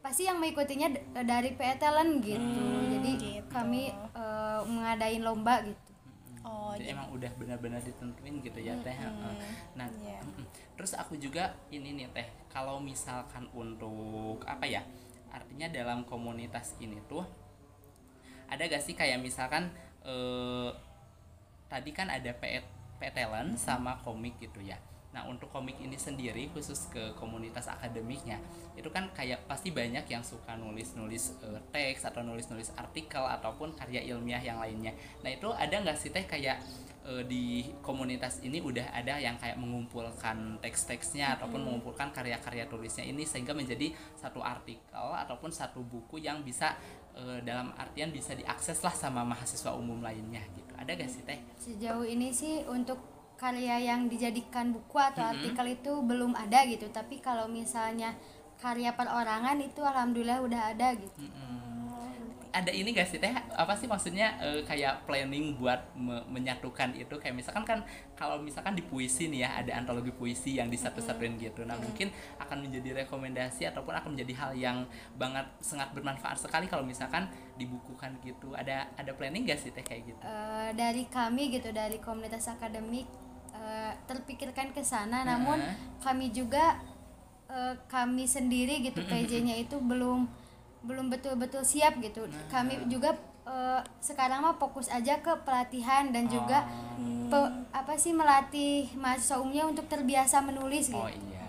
pasti 0.02 0.30
yang 0.30 0.38
mengikutinya 0.38 0.94
d- 0.94 1.02
dari 1.26 1.58
PE 1.58 1.76
Talent 1.82 2.22
gitu 2.22 2.62
jadi 2.94 3.12
gitu. 3.18 3.50
kami 3.50 3.90
eh, 3.94 4.62
mengadain 4.70 5.22
lomba 5.26 5.66
gitu 5.66 5.90
Oh, 6.42 6.74
Jadi 6.74 6.90
emang 6.90 7.14
udah 7.14 7.30
benar-benar 7.38 7.78
ditentuin 7.86 8.42
gitu 8.42 8.58
ya 8.66 8.74
teh. 8.82 8.90
heeh. 8.98 9.34
Nah, 9.78 9.86
mm-mm. 10.26 10.42
terus 10.74 10.98
aku 10.98 11.14
juga 11.14 11.54
ini 11.70 11.94
nih 11.94 12.10
teh, 12.10 12.26
kalau 12.50 12.82
misalkan 12.82 13.46
untuk 13.54 14.42
apa 14.50 14.66
ya, 14.66 14.82
artinya 15.30 15.70
dalam 15.70 16.02
komunitas 16.02 16.74
ini 16.82 16.98
tuh 17.06 17.22
ada 18.50 18.66
gak 18.66 18.82
sih 18.82 18.98
kayak 18.98 19.22
misalkan 19.22 19.70
eh, 20.02 20.70
tadi 21.70 21.94
kan 21.94 22.10
ada 22.10 22.34
PE 22.34 22.60
talent 23.10 23.58
sama 23.58 23.98
komik 24.06 24.38
gitu 24.38 24.62
ya. 24.62 24.78
Nah 25.12 25.28
untuk 25.28 25.52
komik 25.52 25.76
ini 25.84 26.00
sendiri 26.00 26.48
khusus 26.56 26.88
ke 26.88 27.12
komunitas 27.20 27.68
akademiknya 27.68 28.40
itu 28.80 28.88
kan 28.88 29.12
kayak 29.12 29.44
pasti 29.44 29.70
banyak 29.76 30.08
yang 30.08 30.24
suka 30.24 30.56
nulis-nulis 30.56 31.36
eh, 31.44 31.60
teks 31.76 32.08
atau 32.08 32.24
nulis-nulis 32.24 32.72
artikel 32.80 33.20
ataupun 33.20 33.76
karya 33.76 34.00
ilmiah 34.08 34.40
yang 34.40 34.64
lainnya. 34.64 34.96
Nah 35.20 35.30
itu 35.32 35.52
ada 35.52 35.76
nggak 35.84 35.98
sih 36.00 36.16
teh 36.16 36.24
kayak 36.24 36.64
eh, 37.04 37.24
di 37.28 37.68
komunitas 37.84 38.40
ini 38.40 38.64
udah 38.64 38.96
ada 38.96 39.20
yang 39.20 39.36
kayak 39.36 39.60
mengumpulkan 39.60 40.64
teks-teksnya 40.64 41.36
ataupun 41.36 41.60
mengumpulkan 41.60 42.16
karya-karya 42.16 42.72
tulisnya 42.72 43.04
ini 43.04 43.28
sehingga 43.28 43.52
menjadi 43.52 43.92
satu 44.16 44.40
artikel 44.40 45.12
ataupun 45.12 45.52
satu 45.52 45.84
buku 45.84 46.24
yang 46.24 46.40
bisa 46.40 46.80
eh, 47.20 47.44
dalam 47.44 47.76
artian 47.76 48.16
bisa 48.16 48.32
diakses 48.32 48.80
lah 48.80 48.96
sama 48.96 49.28
mahasiswa 49.28 49.76
umum 49.76 50.00
lainnya 50.00 50.40
gitu. 50.56 50.72
Ada 50.80 50.98
gak 50.98 51.12
sih 51.12 51.22
teh? 51.28 51.38
sejauh 51.62 52.02
ini 52.02 52.34
sih 52.34 52.66
untuk 52.66 53.21
karya 53.42 53.82
yang 53.82 54.06
dijadikan 54.06 54.70
buku 54.70 55.02
atau 55.02 55.26
artikel 55.34 55.66
itu 55.66 55.92
belum 56.06 56.38
ada 56.38 56.62
gitu. 56.70 56.86
Tapi 56.94 57.18
kalau 57.18 57.50
misalnya 57.50 58.14
karya 58.62 58.94
perorangan 58.94 59.58
itu 59.58 59.82
alhamdulillah 59.82 60.46
udah 60.46 60.62
ada 60.78 60.94
gitu. 60.94 61.26
Ada 62.52 62.68
ini 62.68 62.92
gak 62.92 63.08
sih 63.08 63.16
teh? 63.16 63.32
Apa 63.32 63.80
sih 63.80 63.88
maksudnya 63.88 64.36
eh, 64.44 64.60
kayak 64.68 65.08
planning 65.08 65.56
buat 65.56 65.96
me- 65.96 66.22
menyatukan 66.28 66.92
itu? 67.00 67.16
Kayak 67.16 67.40
misalkan 67.40 67.64
kan 67.64 67.80
kalau 68.14 68.44
misalkan 68.44 68.76
di 68.76 68.84
puisi 68.84 69.32
nih 69.32 69.48
ya 69.48 69.50
ada 69.64 69.72
antologi 69.80 70.12
puisi 70.12 70.60
yang 70.60 70.68
disatu-satuin 70.68 71.40
gitu. 71.40 71.64
Nah 71.64 71.80
mungkin 71.80 72.12
akan 72.44 72.68
menjadi 72.68 73.08
rekomendasi 73.08 73.72
ataupun 73.72 73.96
akan 73.96 74.20
menjadi 74.20 74.34
hal 74.36 74.52
yang 74.54 74.78
banget 75.16 75.48
sangat 75.64 75.96
bermanfaat 75.96 76.44
sekali 76.44 76.68
kalau 76.68 76.84
misalkan 76.84 77.32
dibukukan 77.56 78.20
gitu. 78.20 78.52
Ada 78.52 79.00
ada 79.00 79.16
planning 79.16 79.48
gak 79.48 79.58
sih 79.58 79.72
teh 79.72 79.82
kayak 79.82 80.12
gitu? 80.12 80.20
Eh, 80.20 80.70
dari 80.76 81.08
kami 81.08 81.56
gitu 81.56 81.72
dari 81.72 82.04
komunitas 82.04 82.52
akademik 82.52 83.08
eh, 83.62 83.94
terpikirkan 84.10 84.74
ke 84.74 84.82
sana. 84.82 85.22
Namun 85.22 85.62
Heeh. 85.62 86.02
kami 86.02 86.34
juga 86.34 86.82
eh, 87.48 87.78
kami 87.86 88.26
sendiri 88.26 88.82
gitu 88.82 89.06
PJ-nya 89.06 89.56
itu 89.62 89.78
belum 89.78 90.26
belum 90.82 91.14
betul-betul 91.14 91.62
siap 91.62 92.02
gitu. 92.02 92.26
Kami 92.50 92.90
juga 92.90 93.14
eh, 93.46 93.82
sekarang 94.02 94.42
mah 94.42 94.58
fokus 94.58 94.90
aja 94.90 95.22
ke 95.22 95.32
pelatihan 95.46 96.10
dan 96.10 96.26
juga 96.26 96.66
pe- 97.32 97.54
apa 97.72 97.94
sih 97.96 98.12
melatih 98.12 98.92
mahasiswa 99.00 99.40
umumnya 99.40 99.64
untuk 99.64 99.88
terbiasa 99.88 100.44
menulis 100.44 100.92
gitu. 100.92 101.00
oh 101.00 101.08
iya. 101.08 101.40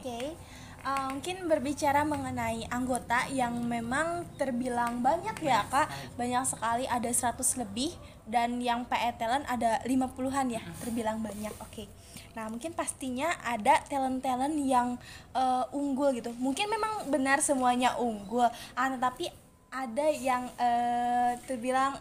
Oke, 0.00 0.36
uh, 0.84 1.08
mungkin 1.12 1.48
berbicara 1.48 2.04
mengenai 2.04 2.68
anggota 2.68 3.24
yang 3.32 3.56
memang 3.64 4.28
terbilang 4.36 5.00
banyak 5.00 5.32
ya 5.40 5.64
kak, 5.72 5.88
banyak 6.20 6.44
sekali 6.44 6.84
ada 6.84 7.08
100 7.08 7.40
lebih 7.64 7.96
dan 8.24 8.60
yang 8.60 8.88
PE 8.88 9.20
talent 9.20 9.44
ada 9.46 9.80
50-an 9.84 10.48
ya, 10.48 10.62
terbilang 10.80 11.20
banyak. 11.20 11.52
Oke. 11.60 11.88
Nah, 12.34 12.50
mungkin 12.50 12.74
pastinya 12.74 13.30
ada 13.46 13.78
talent-talent 13.86 14.58
yang 14.58 14.98
uh, 15.36 15.64
unggul 15.70 16.10
gitu. 16.16 16.34
Mungkin 16.34 16.66
memang 16.66 17.06
benar 17.12 17.38
semuanya 17.38 17.94
unggul, 18.00 18.50
ah, 18.74 18.88
tetapi 18.90 19.30
ada 19.70 20.06
yang 20.10 20.50
uh, 20.58 21.38
terbilang 21.46 21.98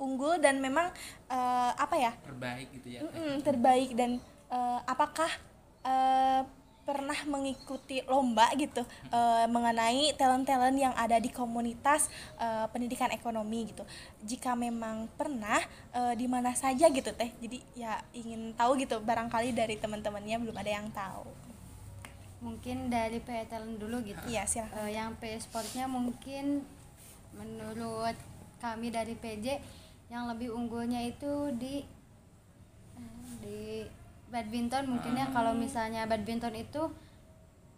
unggul 0.00 0.40
dan 0.40 0.58
memang 0.58 0.88
uh, 1.28 1.70
apa 1.76 1.96
ya? 2.00 2.12
terbaik 2.24 2.72
gitu 2.72 2.88
ya 2.88 2.98
teh 3.04 3.12
Mm-mm, 3.12 3.34
terbaik 3.44 3.90
dan 3.92 4.16
eh, 4.48 4.80
apakah 4.88 5.28
eh, 5.84 6.40
pernah 6.90 7.14
mengikuti 7.30 8.02
lomba 8.10 8.50
gitu 8.58 8.82
eh, 9.14 9.46
mengenai 9.46 10.10
talent-talent 10.18 10.74
yang 10.74 10.94
ada 10.98 11.22
di 11.22 11.30
komunitas 11.30 12.10
eh, 12.42 12.66
pendidikan 12.74 13.14
ekonomi 13.14 13.70
gitu. 13.70 13.86
Jika 14.26 14.58
memang 14.58 15.06
pernah 15.14 15.62
eh, 15.94 16.18
di 16.18 16.26
mana 16.26 16.50
saja 16.58 16.90
gitu 16.90 17.14
teh. 17.14 17.30
Jadi 17.38 17.62
ya 17.78 18.02
ingin 18.10 18.58
tahu 18.58 18.74
gitu 18.82 18.98
barangkali 18.98 19.54
dari 19.54 19.78
teman-temannya 19.78 20.36
belum 20.42 20.56
ada 20.58 20.70
yang 20.70 20.90
tahu. 20.90 21.30
mungkin 22.40 22.88
dari 22.88 23.20
PE 23.20 23.52
Talent 23.52 23.76
dulu 23.76 24.00
gitu 24.00 24.16
Iya, 24.24 24.48
silakan. 24.48 24.88
Eh, 24.88 24.96
yang 24.96 25.12
PE 25.20 25.44
Sportnya 25.44 25.84
mungkin 25.84 26.64
menurut 27.36 28.16
kami 28.64 28.88
dari 28.88 29.12
PJ 29.12 29.60
yang 30.08 30.24
lebih 30.24 30.48
unggulnya 30.48 31.04
itu 31.04 31.52
di 31.60 31.84
di 33.44 33.84
badminton 34.30 34.86
mungkin 34.86 35.18
ya. 35.18 35.26
Kalau 35.34 35.52
misalnya 35.52 36.06
badminton 36.06 36.54
itu 36.54 36.88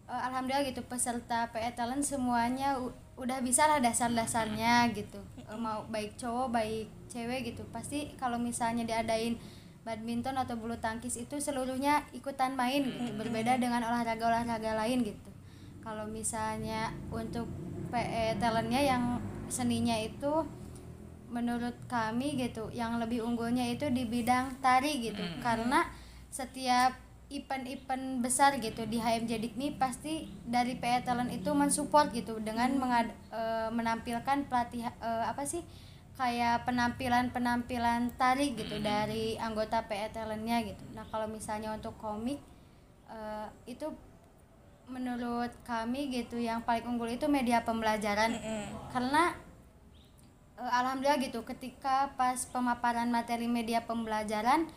eh, 0.07 0.23
alhamdulillah 0.29 0.69
gitu 0.69 0.85
peserta 0.85 1.49
PE 1.51 1.73
Talent 1.75 2.05
semuanya 2.05 2.77
udah 3.17 3.39
bisa 3.45 3.69
lah 3.69 3.81
dasar-dasarnya 3.81 4.93
gitu. 4.93 5.19
Eh, 5.37 5.59
mau 5.59 5.85
baik 5.89 6.21
cowok 6.21 6.49
baik 6.53 6.87
cewek 7.09 7.53
gitu. 7.53 7.65
Pasti 7.73 8.13
kalau 8.21 8.37
misalnya 8.37 8.85
diadain 8.85 9.37
badminton 9.83 10.39
atau 10.39 10.55
bulu 10.55 10.79
tangkis 10.79 11.19
itu 11.19 11.41
seluruhnya 11.43 12.07
ikutan 12.15 12.55
main 12.55 12.87
gitu. 12.87 13.13
Berbeda 13.19 13.59
dengan 13.59 13.83
olahraga-olahraga 13.83 14.79
lain 14.79 15.03
gitu. 15.03 15.31
Kalau 15.83 16.07
misalnya 16.07 16.95
untuk 17.11 17.51
PE 17.91 18.39
talentnya 18.39 18.79
yang 18.79 19.19
seninya 19.51 19.99
itu 19.99 20.47
menurut 21.33 21.75
kami 21.89 22.37
gitu 22.37 22.69
yang 22.77 23.01
lebih 23.01 23.25
unggulnya 23.25 23.65
itu 23.69 23.89
di 23.91 24.07
bidang 24.07 24.63
tari 24.63 25.03
gitu. 25.03 25.21
Karena 25.43 25.85
setiap 26.33 26.97
event-event 27.29 28.21
besar 28.21 28.57
gitu 28.61 28.85
di 28.89 29.01
HMJ 29.01 29.41
Dikmi 29.41 29.77
pasti 29.77 30.29
dari 30.45 30.77
PE 30.77 31.05
Talent 31.05 31.33
itu 31.33 31.49
mensupport 31.53 32.13
gitu 32.13 32.41
dengan 32.41 32.73
mengad- 32.77 33.17
eh, 33.33 33.69
menampilkan 33.73 34.49
pelatih 34.49 34.85
eh, 34.89 35.25
apa 35.25 35.45
sih 35.45 35.61
kayak 36.13 36.69
penampilan-penampilan 36.69 38.13
tari 38.21 38.53
gitu 38.53 38.81
dari 38.81 39.37
anggota 39.41 39.85
PE 39.89 40.13
Talentnya 40.13 40.61
gitu. 40.61 40.85
Nah 40.93 41.05
kalau 41.09 41.25
misalnya 41.29 41.73
untuk 41.73 41.97
komik 41.97 42.41
eh, 43.09 43.49
itu 43.65 43.89
menurut 44.89 45.53
kami 45.65 46.13
gitu 46.13 46.37
yang 46.37 46.61
paling 46.61 46.85
unggul 46.85 47.09
itu 47.09 47.25
media 47.33 47.65
pembelajaran. 47.65 48.29
Karena 48.93 49.33
eh, 50.61 50.73
alhamdulillah 50.81 51.21
gitu 51.21 51.45
ketika 51.49 52.13
pas 52.17 52.45
pemaparan 52.45 53.09
materi 53.09 53.49
media 53.49 53.81
pembelajaran 53.89 54.69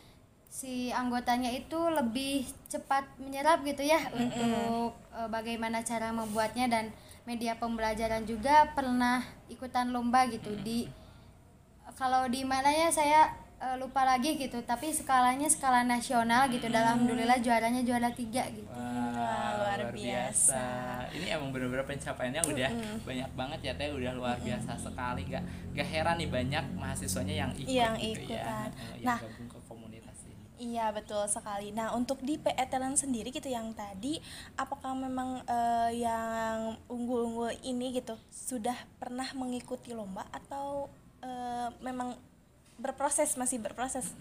si 0.55 0.87
anggotanya 0.89 1.51
itu 1.51 1.75
lebih 1.75 2.33
cepat 2.65 3.03
menyerap 3.19 3.59
gitu 3.61 3.83
ya 3.83 3.99
untuk 4.09 4.95
eh, 5.11 5.27
bagaimana 5.27 5.83
cara 5.83 6.09
membuatnya 6.11 6.71
dan 6.71 6.85
media 7.23 7.53
pembelajaran 7.53 8.23
juga 8.23 8.71
pernah 8.71 9.19
ikutan 9.47 9.91
lomba 9.91 10.23
gitu 10.27 10.55
di 10.57 10.87
kalau 11.93 12.23
di 12.25 12.43
mana 12.43 12.71
ya 12.71 12.87
saya 12.89 13.21
eh, 13.57 13.75
lupa 13.75 14.03
lagi 14.03 14.35
gitu 14.37 14.63
tapi 14.63 14.91
skalanya 14.91 15.47
skala 15.47 15.83
nasional 15.83 16.47
gitu 16.47 16.67
dan 16.67 16.87
alhamdulillah 16.87 17.35
juaranya 17.37 17.81
juara 17.81 18.07
tiga 18.11 18.47
gitu 18.47 18.71
Wah, 19.15 19.57
luar 19.57 19.89
biasa. 19.89 20.63
Ini 21.09 21.33
emang 21.33 21.49
bener-bener 21.49 21.81
pencapaiannya 21.83 22.43
udah 22.43 22.69
banyak 23.01 23.29
banget 23.33 23.59
ya 23.63 23.73
teh, 23.73 23.89
udah 23.89 24.13
luar 24.13 24.37
biasa 24.37 24.77
sekali. 24.77 25.25
Gak, 25.25 25.41
gak 25.73 25.87
heran 25.87 26.15
nih 26.15 26.29
banyak 26.29 26.63
mahasiswanya 26.75 27.35
yang 27.35 27.51
ikut 27.51 27.65
Yang 27.65 27.93
gitu 27.95 28.05
ya, 28.29 28.43
ikutan. 28.45 28.69
eh, 28.69 28.95
Nah. 29.01 29.17
yang 29.17 29.23
gabung 29.23 29.49
ke 29.49 29.59
komunitas 29.65 30.17
ini. 30.27 30.44
Iya 30.55 30.91
betul 30.95 31.27
sekali. 31.27 31.75
Nah 31.75 31.91
untuk 31.91 32.23
di 32.23 32.39
PE 32.39 32.65
Talent 32.71 32.95
sendiri 32.95 33.31
gitu 33.31 33.51
yang 33.51 33.75
tadi, 33.75 34.23
apakah 34.55 34.95
memang 34.95 35.43
eh, 35.43 36.03
yang 36.03 36.79
unggul-unggul 36.87 37.51
ini 37.67 37.91
gitu 37.95 38.15
sudah 38.31 38.75
pernah 38.97 39.27
mengikuti 39.35 39.91
lomba 39.91 40.23
atau 40.31 40.87
eh, 41.19 41.69
memang 41.83 42.15
berproses 42.79 43.35
masih 43.39 43.59
berproses? 43.59 44.11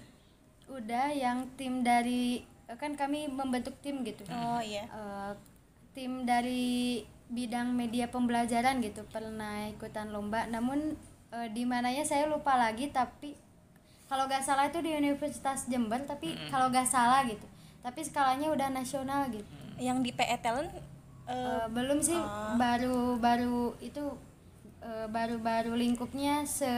udah 0.68 1.12
yang 1.12 1.44
tim 1.60 1.84
dari 1.84 2.40
kan 2.80 2.96
kami 2.96 3.28
membentuk 3.28 3.76
tim 3.84 4.00
gitu 4.02 4.24
Oh 4.32 4.60
iya. 4.64 4.88
Eh, 4.88 5.32
tim 5.92 6.24
dari 6.24 7.04
bidang 7.28 7.72
media 7.72 8.08
pembelajaran 8.08 8.80
gitu 8.84 9.04
pernah 9.08 9.68
ikutan 9.68 10.12
lomba 10.12 10.48
namun 10.48 10.96
eh, 11.32 11.48
di 11.52 11.68
mananya 11.68 12.04
saya 12.04 12.28
lupa 12.28 12.56
lagi 12.56 12.88
tapi 12.88 13.36
kalau 14.14 14.30
gak 14.30 14.46
salah 14.46 14.64
itu 14.64 14.78
di 14.78 14.94
Universitas 14.94 15.66
Jember 15.66 15.98
tapi 16.06 16.38
kalau 16.46 16.70
gak 16.70 16.86
salah 16.86 17.26
gitu. 17.26 17.42
Tapi 17.82 17.98
skalanya 18.00 18.46
udah 18.48 18.70
nasional 18.70 19.26
gitu. 19.26 19.42
Yang 19.76 19.98
di 20.00 20.10
PE 20.12 20.38
Talent 20.38 20.70
eh, 20.70 20.82
Eh, 21.26 21.66
belum 21.68 21.98
sih. 21.98 22.14
baru 22.54 23.18
baru 23.18 23.74
itu 23.80 24.14
eh, 24.78 25.06
baru-baru 25.08 25.74
lingkupnya 25.74 26.46
se 26.46 26.70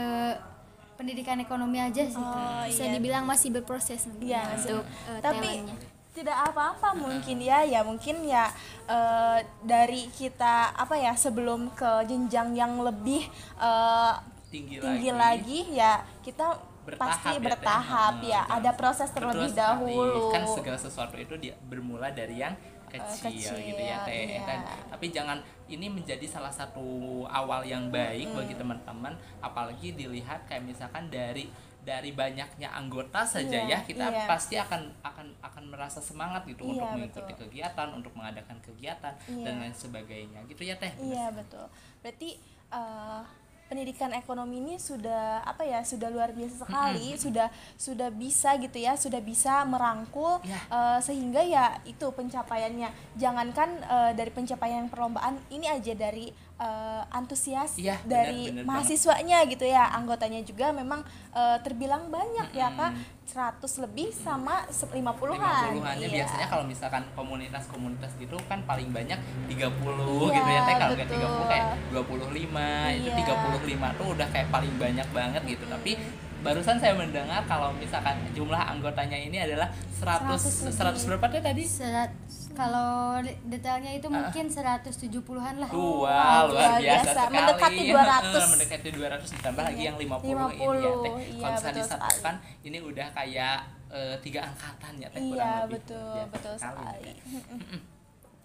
pendidikan 0.97 1.37
ekonomi 1.37 1.77
aja 1.77 2.09
sih. 2.09 2.17
Oh 2.17 2.65
bisa 2.65 2.89
iya. 2.89 2.97
dibilang 2.97 3.29
masih 3.29 3.53
berproses 3.53 4.09
Iya, 4.17 4.57
untuk 4.57 4.81
eh, 4.81 5.21
tapi 5.21 5.45
talentnya. 5.61 5.77
tidak 6.17 6.37
apa-apa 6.49 6.97
mungkin 6.97 7.37
ya 7.39 7.61
ya 7.61 7.85
mungkin 7.85 8.25
ya 8.25 8.49
eh, 8.89 9.39
dari 9.61 10.09
kita 10.09 10.73
apa 10.73 10.97
ya 10.97 11.13
sebelum 11.13 11.69
ke 11.71 12.09
jenjang 12.09 12.57
yang 12.57 12.81
lebih 12.81 13.29
eh, 13.61 14.13
Tinggi, 14.49 14.79
tinggi 14.79 15.11
lagi. 15.13 15.61
lagi. 15.69 15.77
ya 15.77 15.93
kita 16.25 16.57
Bertahap 16.87 17.11
pasti 17.13 17.29
ya, 17.29 17.41
bertahap 17.43 18.15
ya 18.23 18.41
betul. 18.41 18.57
ada 18.57 18.71
proses 18.73 19.09
Betul 19.09 19.17
terlebih 19.21 19.51
sekali. 19.51 19.61
dahulu 19.61 20.23
Kan 20.31 20.43
segala 20.47 20.79
sesuatu 20.79 21.17
itu 21.17 21.35
dia 21.37 21.55
bermula 21.61 22.09
dari 22.11 22.39
yang 22.39 22.55
kecil, 22.87 23.29
kecil, 23.29 23.55
gitu 23.67 23.83
ya 23.83 24.07
teh. 24.07 24.15
iya. 24.33 24.41
Dan- 24.41 24.67
tapi 24.89 25.07
jangan 25.11 25.39
ini 25.67 25.87
menjadi 25.87 26.23
salah 26.25 26.49
satu 26.51 26.87
awal 27.27 27.61
yang 27.63 27.91
baik 27.91 28.31
bagi 28.31 28.55
teman-teman 28.55 29.11
apalagi 29.41 29.93
dilihat 29.93 30.47
kayak 30.47 30.63
misalkan 30.63 31.07
dari 31.07 31.51
dari 31.83 32.11
banyaknya 32.11 32.67
anggota 32.69 33.23
saja 33.23 33.63
Iya, 33.63 33.71
ya 33.73 33.79
kita 33.81 34.07
iya. 34.09 34.27
pasti 34.27 34.55
akan 34.55 34.91
akan 35.03 35.27
akan 35.41 35.65
merasa 35.67 35.99
semangat 35.99 36.43
gitu 36.45 36.63
Iya, 36.65 36.71
untuk 36.73 36.89
mengikuti 36.93 37.23
betul. 37.29 37.43
kegiatan 37.45 37.89
untuk 37.93 38.13
mengadakan 38.13 38.59
kegiatan 38.61 39.15
Iya. 39.25 39.45
dan 39.45 39.55
lain 39.61 39.71
sebagainya 39.73 40.41
gitu 40.47 40.63
ya 40.63 40.75
teh 40.75 40.91
Iya 40.97 41.31
betul. 41.31 41.67
Berarti 42.01 42.39
eh, 42.69 43.23
pendidikan 43.67 44.15
ekonomi 44.15 44.59
ini 44.59 44.75
sudah 44.79 45.43
apa 45.43 45.63
ya 45.63 45.83
sudah 45.83 46.07
luar 46.07 46.31
biasa 46.31 46.63
sekali, 46.63 47.19
sudah 47.19 47.51
sudah 47.75 48.09
bisa 48.09 48.55
gitu 48.57 48.79
ya, 48.79 48.95
sudah 48.95 49.19
bisa 49.19 49.63
merangkul 49.63 50.39
Ya. 50.43 50.59
eh, 50.69 50.99
sehingga 51.01 51.43
ya 51.43 51.83
itu 51.83 52.07
pencapaiannya. 52.07 52.89
Jangankan 53.15 53.69
eh, 53.83 54.13
dari 54.15 54.31
pencapaian 54.31 54.87
perlombaan 54.87 55.39
ini 55.51 55.67
aja 55.67 55.93
dari 55.93 56.31
eh, 56.57 57.03
antusias 57.11 57.77
Iya, 57.77 57.97
benar, 57.99 58.09
dari 58.09 58.41
benar 58.47 58.55
banget. 58.57 58.67
mahasiswanya 58.67 59.39
gitu 59.45 59.65
ya, 59.65 59.85
anggotanya 59.91 60.41
juga 60.41 60.73
memang 60.73 61.05
eh, 61.31 61.59
terbilang 61.61 62.09
banyak 62.09 62.49
ya 62.51 62.73
kak, 62.73 62.93
100 63.27 63.61
lebih 63.79 64.09
sama 64.09 64.65
50-an. 64.67 65.37
50-an 65.69 65.95
ya 65.95 66.01
Iya. 66.01 66.09
biasanya 66.17 66.47
kalau 66.47 66.65
misalkan 66.65 67.05
komunitas-komunitas 67.13 68.17
gitu 68.17 68.37
kan 68.43 68.63
paling 68.63 68.89
banyak 68.89 69.19
30 69.47 69.53
Iya, 69.53 70.33
gitu 70.35 70.49
ya 70.49 70.61
teh 70.63 70.75
kalau 70.75 70.95
nggak 70.95 71.09
betul. 71.09 71.29
30 71.29 71.45
kayak 71.47 71.67
25 71.93 72.65
itu 72.95 73.09
Iya. 73.11 73.17
35 73.21 73.89
tuh 73.93 74.07
udah 74.11 74.29
kayak 74.31 74.49
paling 74.49 74.73
banyak 74.77 75.09
banget 75.11 75.43
gitu 75.47 75.65
tapi 75.67 75.93
barusan 76.39 76.77
saya 76.77 76.93
mendengar 76.93 77.41
kalau 77.45 77.73
misalkan 77.73 78.15
jumlah 78.31 78.59
anggotanya 78.59 79.17
ini 79.17 79.39
adalah 79.39 79.67
100 79.93 80.37
100 80.69 80.71
100 80.71 81.09
berapa 81.09 81.27
teh 81.29 81.41
tadi? 81.41 81.63
Serat, 81.63 82.13
kalau 82.53 83.19
de- 83.19 83.37
detailnya 83.47 83.93
itu 83.93 84.07
mungkin 84.07 84.45
170-an 84.47 85.55
lah 85.57 85.69
Wah, 85.69 86.45
luar 86.45 86.45
luar 86.47 86.71
biasa, 86.77 86.81
biasa. 86.81 87.11
sekali. 87.11 87.35
Mendekati 87.35 87.83
200. 87.87 88.23
Heeh, 88.27 88.47
mendekati 88.49 88.89
200 88.91 89.29
ditambah 89.33 89.63
lagi 89.65 89.77
Iya. 89.79 89.89
yang 89.89 89.97
50, 89.97 90.23
50, 90.23 90.55
ini 90.55 90.85
ya 90.85 90.95
teh. 90.95 91.13
iya, 91.17 91.41
Kalau 91.41 91.53
misalnya 91.53 91.83
disatukan 91.83 92.35
ini 92.63 92.79
udah 92.81 93.09
kayak 93.13 93.57
eh, 93.89 94.17
tiga 94.21 94.41
angkatan 94.45 94.93
ya 94.97 95.09
teh 95.09 95.21
kurang 95.21 95.33
Iya 95.33 95.53
lebih. 95.63 95.73
betul 95.75 96.11
Biasa 96.13 96.31
betul 96.31 96.55
sekali, 96.57 97.13
sekali. 97.15 97.95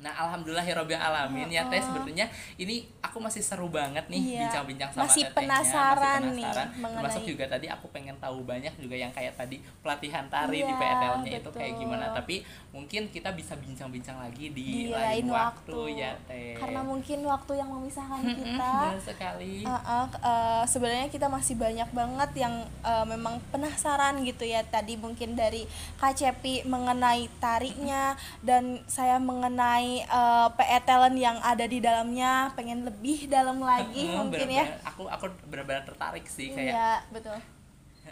Nah, 0.01 0.09
alhamdulillah 0.17 0.65
alamin 0.65 1.45
ya 1.47 1.69
Teh 1.69 1.77
sebetulnya 1.77 2.25
ini 2.57 2.89
aku 2.99 3.21
masih 3.21 3.39
seru 3.39 3.69
banget 3.69 4.01
nih 4.09 4.17
Iya. 4.33 4.49
bincang-bincang 4.49 4.89
sama 4.89 5.01
Masih 5.05 5.23
Tetehnya, 5.23 5.37
penasaran 5.37 6.21
nih 6.33 6.49
Termasuk 6.49 6.81
mengenai- 7.21 7.29
juga 7.29 7.45
tadi 7.45 7.67
aku 7.69 7.85
pengen 7.89 8.17
tahu 8.17 8.41
banyak 8.41 8.73
juga 8.77 8.97
yang 8.97 9.13
kayak 9.13 9.37
tadi 9.37 9.61
pelatihan 9.85 10.25
tari 10.25 10.59
di 10.59 10.65
Iya, 10.65 10.79
PTL-nya 10.81 11.31
itu 11.37 11.51
kayak 11.53 11.73
gimana. 11.77 12.05
Tapi 12.11 12.35
mungkin 12.71 13.01
kita 13.07 13.29
bisa 13.31 13.53
bincang-bincang 13.55 14.17
lagi 14.17 14.49
di, 14.49 14.65
Di 14.65 14.83
lain 14.89 15.21
lain 15.21 15.25
waktu, 15.29 15.69
waktu. 15.69 16.01
ya 16.01 16.11
Teh. 16.25 16.57
Karena 16.57 16.81
mungkin 16.81 17.19
waktu 17.21 17.51
yang 17.53 17.69
memisahkan 17.69 18.21
kita. 18.25 18.71
benar 18.81 18.97
sekali. 18.97 19.53
Uh, 19.61 19.75
uh, 19.77 20.05
uh, 20.17 20.63
sebenarnya 20.65 21.07
kita 21.07 21.29
masih 21.29 21.53
banyak 21.53 21.89
banget 21.91 22.31
yang 22.39 22.53
uh, 22.81 23.05
memang 23.05 23.37
penasaran 23.53 24.17
gitu 24.23 24.43
ya 24.43 24.65
tadi 24.65 24.97
mungkin 24.97 25.37
dari 25.37 25.69
Kak 26.01 26.17
Cepi 26.17 26.65
mengenai 26.65 27.29
tarinya 27.37 28.15
dan 28.41 28.81
saya 28.87 29.21
mengenai 29.21 29.90
uh, 30.01 30.47
PE 30.49 30.79
talent 30.81 31.17
yang 31.17 31.37
ada 31.41 31.65
di 31.65 31.77
dalamnya 31.77 32.31
pengen 32.51 32.81
lebih 32.81 33.27
dalam 33.27 33.59
lagi 33.61 34.05
Heeh, 34.05 34.15
mungkin 34.17 34.47
ya 34.49 34.63
bener-bener- 34.63 34.87
Aku 34.87 35.01
aku 35.05 35.25
benar-benar 35.45 35.83
tertarik 35.83 36.25
sih 36.25 36.49
kayak 36.49 36.71
iya 36.71 36.91
betul 37.09 37.35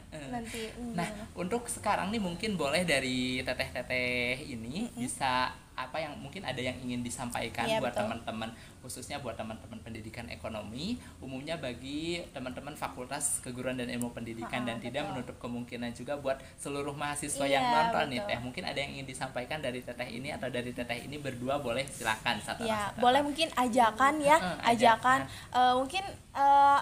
Eh. 0.09 0.25
nanti 0.27 0.69
hmm, 0.69 0.93
Nah, 0.93 1.05
gimana? 1.05 1.25
untuk 1.35 1.65
sekarang 1.67 2.09
nih 2.09 2.17
mungkin 2.19 2.53
boleh 2.55 2.81
dari 2.83 3.41
teteh-teteh 3.41 4.41
ini 4.43 4.89
bisa 4.95 5.53
apa 5.79 5.95
yang 5.97 6.11
mungkin 6.15 6.43
ada 6.43 6.59
yang 6.59 6.75
ingin 6.77 6.99
disampaikan 6.99 7.63
Iya, 7.63 7.79
buat 7.79 7.93
teman-teman 7.93 8.51
khususnya 8.79 9.17
buat 9.17 9.33
teman-teman 9.33 9.79
pendidikan 9.79 10.27
ekonomi 10.27 10.93
umumnya 11.17 11.55
bagi 11.55 11.99
teman-teman 12.29 12.73
fakultas 12.73 13.39
keguruan 13.39 13.75
dan 13.75 13.87
ilmu 13.89 14.09
pendidikan 14.09 14.61
Ha-ha, 14.61 14.69
dan 14.69 14.77
tidak 14.77 15.01
betul. 15.01 15.11
menutup 15.13 15.37
kemungkinan 15.39 15.91
juga 15.93 16.15
buat 16.15 16.35
seluruh 16.55 16.91
mahasiswa 16.93 17.41
Iya, 17.41 17.53
yang 17.53 17.65
nonton 17.65 18.05
nih 18.09 18.19
teh. 18.21 18.39
Mungkin 18.39 18.63
ada 18.65 18.75
yang 18.77 18.91
ingin 18.93 19.07
disampaikan 19.07 19.59
dari 19.59 19.79
teteh 19.79 20.09
ini 20.09 20.29
atau 20.29 20.47
dari 20.47 20.69
teteh 20.69 20.99
ini 21.01 21.15
berdua 21.17 21.57
boleh 21.57 21.87
silakan 21.87 22.39
satu 22.39 22.63
ya 22.63 22.91
satu. 22.91 22.99
boleh 22.99 23.21
mungkin 23.21 23.47
ajakan 23.53 24.19
ya 24.19 24.37
Eh, 24.37 24.71
ajakan. 24.71 25.19
Eh, 25.49 25.73
mungkin 25.75 26.03
eh, 26.33 26.79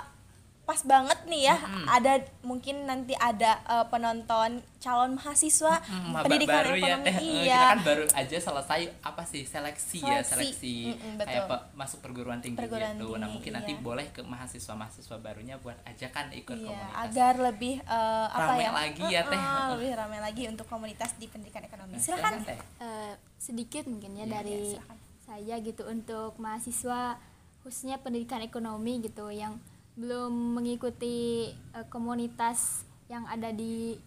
pas 0.67 0.83
banget 0.83 1.15
nih 1.23 1.47
ya. 1.47 1.55
Ada 1.87 2.13
mungkin 2.41 2.83
nanti 2.83 3.15
ada 3.15 3.55
eh, 3.63 3.85
penonton 3.87 4.51
calon 4.77 5.15
mahasiswa 5.15 5.79
Hmm, 5.81 6.11
pendidikan 6.19 6.59
baru 6.59 6.73
ya. 6.73 6.83
ekonomi. 6.93 7.07
Eh, 7.07 7.17
iya. 7.41 7.55
kita 7.55 7.67
kan 7.69 7.79
baru 7.81 8.03
aja 8.13 8.37
selesai 8.37 8.81
apa 9.01 9.23
sih 9.23 9.43
seleksi, 9.43 9.99
ya 9.99 10.19
Seleksi. 10.19 10.27
seleksi. 10.27 10.75
Mm-mm, 10.89 11.11
betul. 11.15 11.27
kayak 11.29 11.43
pe- 11.45 11.65
masuk 11.73 11.99
perguruan 11.99 12.39
tinggi 12.39 12.59
Perguruan 12.59 12.93
gitu 12.93 13.07
nah 13.07 13.15
tinggi, 13.17 13.31
mungkin 13.31 13.51
nanti 13.53 13.71
iya. 13.71 13.81
boleh 13.81 14.05
ke 14.09 14.21
mahasiswa 14.21 14.73
mahasiswa 14.73 15.15
barunya 15.17 15.55
buat 15.57 15.77
ajakan 15.85 16.25
ikut 16.35 16.51
Iya, 16.53 16.67
komunitas. 16.67 16.99
agar 17.01 17.33
lebih 17.41 17.75
eh, 17.79 18.27
apa 18.29 18.51
Rame 18.51 18.61
ya? 18.61 18.71
lagi 18.75 19.03
ya, 19.07 19.21
Teh. 19.23 19.33
Eh, 19.33 19.41
eh, 19.41 19.67
lebih 19.73 19.89
ramai 19.95 20.19
lagi 20.19 20.43
untuk 20.45 20.65
komunitas 20.65 21.15
di 21.15 21.25
pendidikan 21.25 21.63
ekonomi. 21.63 21.95
Nah, 21.95 22.03
silakan. 22.03 22.43
teh. 22.43 22.59
Eh, 22.77 23.13
sedikit 23.37 23.83
mungkin 23.85 24.11
ya 24.13 24.19
Iya, 24.19 24.33
dari 24.33 24.57
silakan. 24.73 24.97
saya 25.23 25.55
gitu 25.59 25.83
untuk 25.85 26.35
mahasiswa 26.37 27.15
khususnya 27.59 27.97
pendidikan 27.97 28.39
ekonomi 28.41 28.99
gitu 29.01 29.27
yang 29.29 29.55
belum 29.97 30.61
mengikuti 30.61 31.49
eh, 31.51 31.85
komunitas 31.89 32.85
yang 33.09 33.25
ada 33.25 33.49
di 33.49 33.97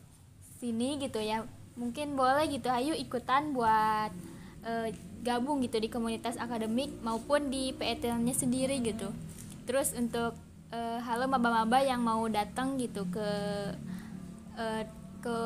sini 0.62 0.96
gitu 1.02 1.18
ya. 1.18 1.42
Mungkin 1.74 2.14
boleh 2.14 2.46
gitu 2.46 2.70
ayo 2.70 2.94
ikutan 2.94 3.50
buat 3.50 4.14
eh, 4.62 4.94
gabung 5.20 5.60
gitu 5.66 5.76
di 5.82 5.90
komunitas 5.90 6.38
akademik 6.38 6.94
maupun 7.02 7.50
di 7.50 7.74
PETL-nya 7.74 8.32
sendiri 8.32 8.78
gitu. 8.80 9.10
Terus 9.66 9.92
untuk 9.98 10.38
eh, 10.70 10.98
halo 11.02 11.26
maba-maba 11.26 11.82
yang 11.82 12.00
mau 12.00 12.22
datang 12.30 12.78
gitu 12.78 13.04
ke 13.10 13.28
eh, 14.56 14.86
ke 15.20 15.36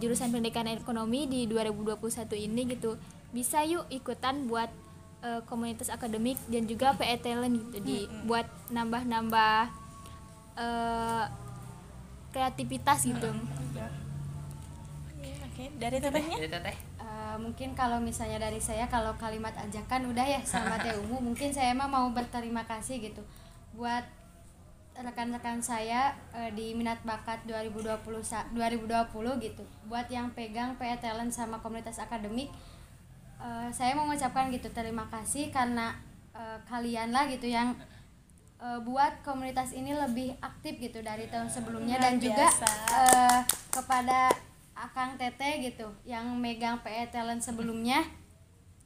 jurusan 0.00 0.32
pendidikan 0.32 0.64
ekonomi 0.70 1.28
di 1.28 1.44
2021 1.44 2.48
ini 2.48 2.62
gitu 2.72 2.96
bisa 3.28 3.60
yuk 3.60 3.84
ikutan 3.92 4.48
buat 4.48 4.72
eh, 5.20 5.40
komunitas 5.44 5.92
akademik 5.92 6.40
dan 6.48 6.64
juga 6.64 6.96
PE 6.96 7.16
talent 7.20 7.54
gitu 7.60 7.78
di 7.84 7.98
buat 8.24 8.48
nambah-nambah 8.72 9.87
eh, 10.58 11.24
kreativitas 12.28 13.06
gitu. 13.06 13.30
Oke 15.48 15.64
dari 15.78 15.98
tetehnya? 15.98 16.36
Jadi 16.38 16.50
teteh. 16.50 16.76
Eh, 16.98 17.36
mungkin 17.40 17.74
kalau 17.74 17.98
misalnya 17.98 18.38
dari 18.38 18.62
saya 18.62 18.86
kalau 18.86 19.10
kalimat 19.18 19.50
ajakan 19.58 20.10
udah 20.10 20.22
ya 20.22 20.40
sama 20.42 20.78
Teh 20.82 20.94
Umu 20.94 21.18
mungkin 21.18 21.50
saya 21.50 21.74
mah 21.74 21.90
mau 21.90 22.06
berterima 22.10 22.62
kasih 22.66 23.02
gitu. 23.02 23.22
Buat 23.74 24.06
rekan-rekan 24.98 25.62
saya 25.62 26.14
eh, 26.34 26.50
di 26.54 26.74
minat 26.74 26.98
bakat 27.02 27.42
2020 27.46 28.02
sa- 28.22 28.46
2020 28.54 29.38
gitu. 29.42 29.62
Buat 29.86 30.10
yang 30.10 30.30
pegang 30.34 30.74
PE 30.74 30.98
talent 30.98 31.30
sama 31.30 31.58
komunitas 31.58 31.98
akademik 31.98 32.50
eh, 33.38 33.68
saya 33.70 33.94
mau 33.94 34.06
mengucapkan 34.06 34.50
gitu 34.50 34.70
terima 34.70 35.06
kasih 35.10 35.50
karena 35.50 35.94
eh, 36.34 36.58
kalian 36.66 37.10
lah 37.10 37.26
gitu 37.26 37.46
yang 37.50 37.74
eh, 38.58 38.80
buat 38.80 39.22
komunitas 39.22 39.70
ini 39.70 39.92
lebih 39.92 40.34
aktif 40.38 40.76
gitu 40.76 40.98
dari 41.00 41.26
tahun 41.26 41.46
sebelumnya. 41.46 41.96
dan 41.96 42.18
juga 42.18 42.46
biasa. 42.46 42.66
eh, 42.92 43.40
kepada 43.70 44.20
Akang 44.74 45.14
Tete 45.14 45.58
gitu 45.60 45.86
yang 46.04 46.24
megang 46.36 46.78
PE 46.78 47.08
talent 47.08 47.40
sebelumnya 47.40 48.02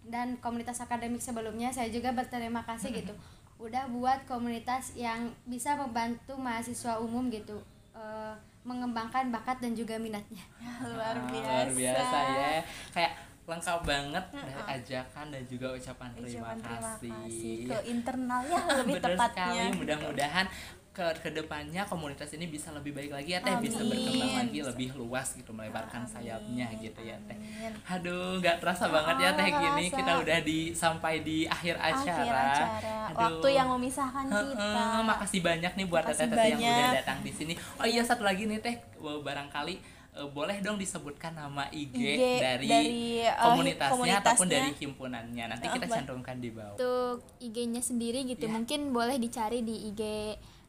dan 0.02 0.34
komunitas 0.36 0.80
akademik 0.80 1.20
sebelumnya 1.20 1.68
saya 1.68 1.88
juga 1.88 2.10
berterima 2.10 2.64
kasih 2.64 2.90
gitu. 2.94 3.14
Udah 3.56 3.86
buat 3.86 4.24
komunitas 4.24 4.92
yang 4.92 5.20
bisa 5.44 5.76
membantu 5.76 6.34
mahasiswa 6.34 6.98
umum 6.98 7.28
gitu 7.28 7.60
eh, 7.92 8.34
mengembangkan 8.62 9.28
bakat 9.28 9.58
dan 9.58 9.72
juga 9.72 9.96
minatnya. 9.96 10.42
Luar 10.86 11.14
Ah, 11.14 11.26
biasa. 11.26 11.50
luar 11.50 11.68
biasa 11.72 12.18
ya. 12.30 12.48
Kayak 12.90 13.12
lengkap 13.42 13.80
banget 13.82 14.24
dari 14.30 14.62
ajakan 14.78 15.26
dan 15.34 15.42
juga 15.50 15.66
ucapan 15.74 16.08
terima, 16.14 16.30
Ucapan 16.30 16.56
terima 16.62 16.78
kasih, 16.78 17.10
kasih 17.10 17.56
ke 17.66 17.78
internalnya 17.90 18.58
lebih 18.80 18.94
Bener 19.02 19.06
tepatnya 19.18 19.46
sekali. 19.66 19.78
mudah-mudahan 19.82 20.46
ke 20.92 21.08
ke 21.24 21.32
depannya 21.32 21.88
komunitas 21.88 22.28
ini 22.36 22.52
bisa 22.52 22.68
lebih 22.68 22.92
baik 22.92 23.08
lagi 23.16 23.32
ya 23.32 23.40
teh. 23.40 23.56
Bisa 23.64 23.80
Amin. 23.80 23.96
berkembang 23.96 24.32
lagi 24.44 24.58
lebih 24.60 24.88
luas 24.92 25.32
gitu 25.32 25.48
melebarkan 25.56 26.04
sayapnya 26.04 26.68
gitu 26.76 27.00
ya 27.00 27.16
teh. 27.24 27.32
Amin. 27.32 27.72
aduh 27.88 28.36
nggak 28.44 28.60
terasa 28.60 28.92
banget 28.92 29.16
ya 29.24 29.30
teh 29.32 29.48
gini 29.48 29.84
kerasa. 29.88 29.98
kita 30.04 30.12
udah 30.20 30.38
di 30.44 30.58
sampai 30.76 31.24
di 31.24 31.48
akhir 31.48 31.80
acara, 31.80 32.12
akhir 32.12 32.34
acara. 32.36 32.94
Aduh. 33.08 33.16
waktu 33.24 33.48
yang 33.56 33.68
memisahkan 33.72 34.24
kita. 34.28 34.84
makasih 35.02 35.40
banyak 35.40 35.72
nih 35.80 35.86
buat 35.88 36.04
teteh-teteh 36.12 36.46
yang 36.54 36.60
udah 36.60 36.88
datang 37.00 37.18
di 37.24 37.32
sini. 37.32 37.52
Oh 37.80 37.88
iya 37.88 38.04
satu 38.04 38.22
lagi 38.22 38.44
nih 38.44 38.60
teh, 38.60 38.76
barangkali 39.00 40.01
eh, 40.12 40.28
boleh 40.28 40.60
dong 40.60 40.76
disebutkan 40.76 41.32
nama 41.32 41.64
IG, 41.68 41.94
IG 41.94 42.20
dari, 42.38 42.68
dari, 42.68 42.96
eh, 43.20 43.32
komunitasnya, 43.34 44.14
ataupun 44.20 44.46
dari 44.46 44.70
himpunannya. 44.74 45.44
Nanti 45.46 45.66
Oh, 45.66 45.72
kita 45.72 45.86
boleh. 45.86 45.96
cantumkan 45.98 46.36
di 46.36 46.50
bawah. 46.50 46.74
untuk 46.74 47.16
IG-nya 47.38 47.80
sendiri 47.80 48.20
gitu 48.24 48.44
Iya. 48.44 48.52
mungkin 48.52 48.80
boleh 48.90 49.16
dicari 49.16 49.60
di 49.60 49.88
IG 49.88 50.02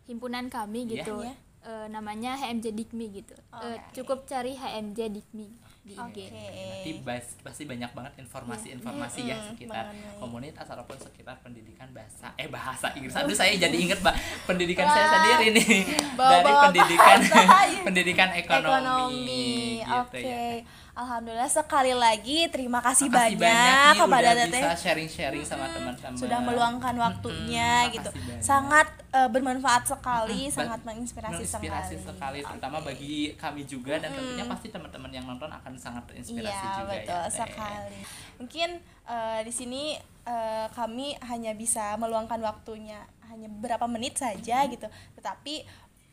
himpunan 0.06 0.48
kami 0.48 0.86
Iya. 0.86 0.92
gitu 0.98 1.16
Iya. 1.22 1.36
Eh, 1.64 1.88
namanya 1.88 2.36
HMJ 2.36 2.72
Dikmi 2.72 3.06
gitu 3.14 3.36
Eh, 3.54 3.80
Oke. 3.80 3.96
cukup 3.96 4.24
cari 4.26 4.52
HMJ 4.54 5.08
Dikmi 5.10 5.48
di 5.84 5.92
IG 5.92 6.00
oke 6.00 6.26
Nanti 6.32 6.92
bas- 7.00 7.36
pasti 7.40 7.64
banyak 7.64 7.92
banget 7.92 8.14
informasi-informasi 8.18 9.20
ya 9.22 9.36
Mm-mm, 9.36 9.50
sekitar 9.52 9.84
mengenai- 9.86 10.16
komunitas 10.18 10.64
ataupun 10.66 10.96
sekitar 10.98 11.36
pendidikan 11.38 11.88
bahasa 11.90 12.32
eh 12.34 12.48
bahasa 12.48 12.88
Inggris. 12.94 13.12
Aduh 13.14 13.32
saya 13.34 13.52
jadi 13.60 13.76
inget 13.78 14.00
mbak. 14.00 14.16
Pendidikan 14.46 14.84
saya 14.86 15.08
sendiri 15.10 15.46
nih. 15.54 15.68
Bawa-bawa 16.20 16.40
dari 16.40 16.88
pendidikan 16.88 17.20
pendidikan 17.86 18.30
ekonomi. 18.32 18.72
ekonomi. 18.72 19.52
gitu 19.82 20.00
oke. 20.00 20.22
ya. 20.22 20.64
alhamdulillah 20.94 21.50
sekali 21.50 21.92
lagi 21.92 22.46
terima 22.48 22.78
kasih 22.80 23.10
Makasih 23.10 23.36
banyak, 23.36 23.92
nih 23.92 24.00
kepada 24.00 24.30
teteh. 24.38 24.62
bisa 24.62 24.72
sharing-sharing 24.78 25.42
sama 25.44 25.66
teman-teman. 25.68 26.16
sudah 26.16 26.40
meluangkan 26.40 26.96
waktunya 26.96 27.70
Mm-mm, 27.82 27.94
gitu. 27.94 28.08
makasih 28.08 28.24
banyak. 28.24 28.33
Sangat 28.44 28.88
eh, 29.10 29.26
bermanfaat 29.26 29.84
sekali 29.86 30.42
Mm, 30.44 30.52
sangat 30.52 30.80
menginspirasi, 30.82 31.34
menginspirasi 31.34 31.96
sekali, 31.98 32.40
terutama 32.42 32.78
Oke. 32.78 32.88
bagi 32.90 33.16
kami 33.36 33.64
juga 33.64 33.96
dan 33.96 34.12
tentunya 34.12 34.46
pasti 34.46 34.68
teman-teman 34.68 35.10
yang 35.10 35.24
nonton 35.24 35.48
akan 35.48 35.74
sangat 35.76 36.04
terinspirasi 36.06 36.52
Iya 36.60 36.76
juga 36.78 36.94
betul 36.94 37.14
ya. 37.16 37.30
Sekali. 37.30 38.00
Mungkin 38.38 38.70
eh, 39.06 39.40
di 39.42 39.54
sini 39.54 39.84
eh, 40.24 40.68
kami 40.70 41.16
hanya 41.22 41.52
bisa 41.54 41.96
meluangkan 41.96 42.40
waktunya 42.40 43.00
hanya 43.26 43.48
beberapa 43.50 43.86
menit 43.86 44.16
saja 44.16 44.68
gitu, 44.68 44.86
tetapi 45.14 45.64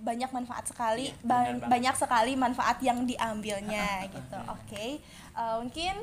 banyak 0.01 0.31
manfaat 0.31 0.64
sekali, 0.64 1.11
Iya, 1.11 1.21
ba- 1.21 1.45
banget. 1.45 1.69
banyak 1.69 1.95
sekali 1.95 2.33
manfaat 2.35 2.81
yang 2.81 3.05
diambilnya 3.05 4.05
gitu. 4.09 4.38
Oke, 4.47 5.03
Eh, 5.31 5.57
mungkin 5.57 5.95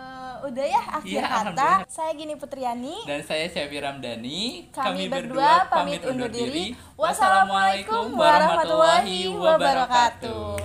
eh, 0.00 0.34
udah 0.48 0.64
ya 0.64 0.82
akhir 0.96 1.20
Iya, 1.20 1.28
kata. 1.28 1.70
Saya 1.84 2.10
Gini 2.16 2.34
Putriani. 2.40 2.96
Dan 3.04 3.20
saya 3.20 3.44
Syafi 3.52 3.76
Ramdhani. 3.76 4.72
Kami 4.72 5.12
berdua 5.12 5.68
pamit 5.68 6.00
undur 6.08 6.32
diri. 6.32 6.72
Wassalamualaikum 6.96 8.16
warahmatullahi 8.16 9.28
wabarakatuh. 9.28 10.56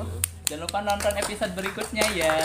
Jangan 0.46 0.62
lupa 0.62 0.80
nonton 0.86 1.14
episode 1.20 1.52
berikutnya 1.58 2.06
ya. 2.14 2.36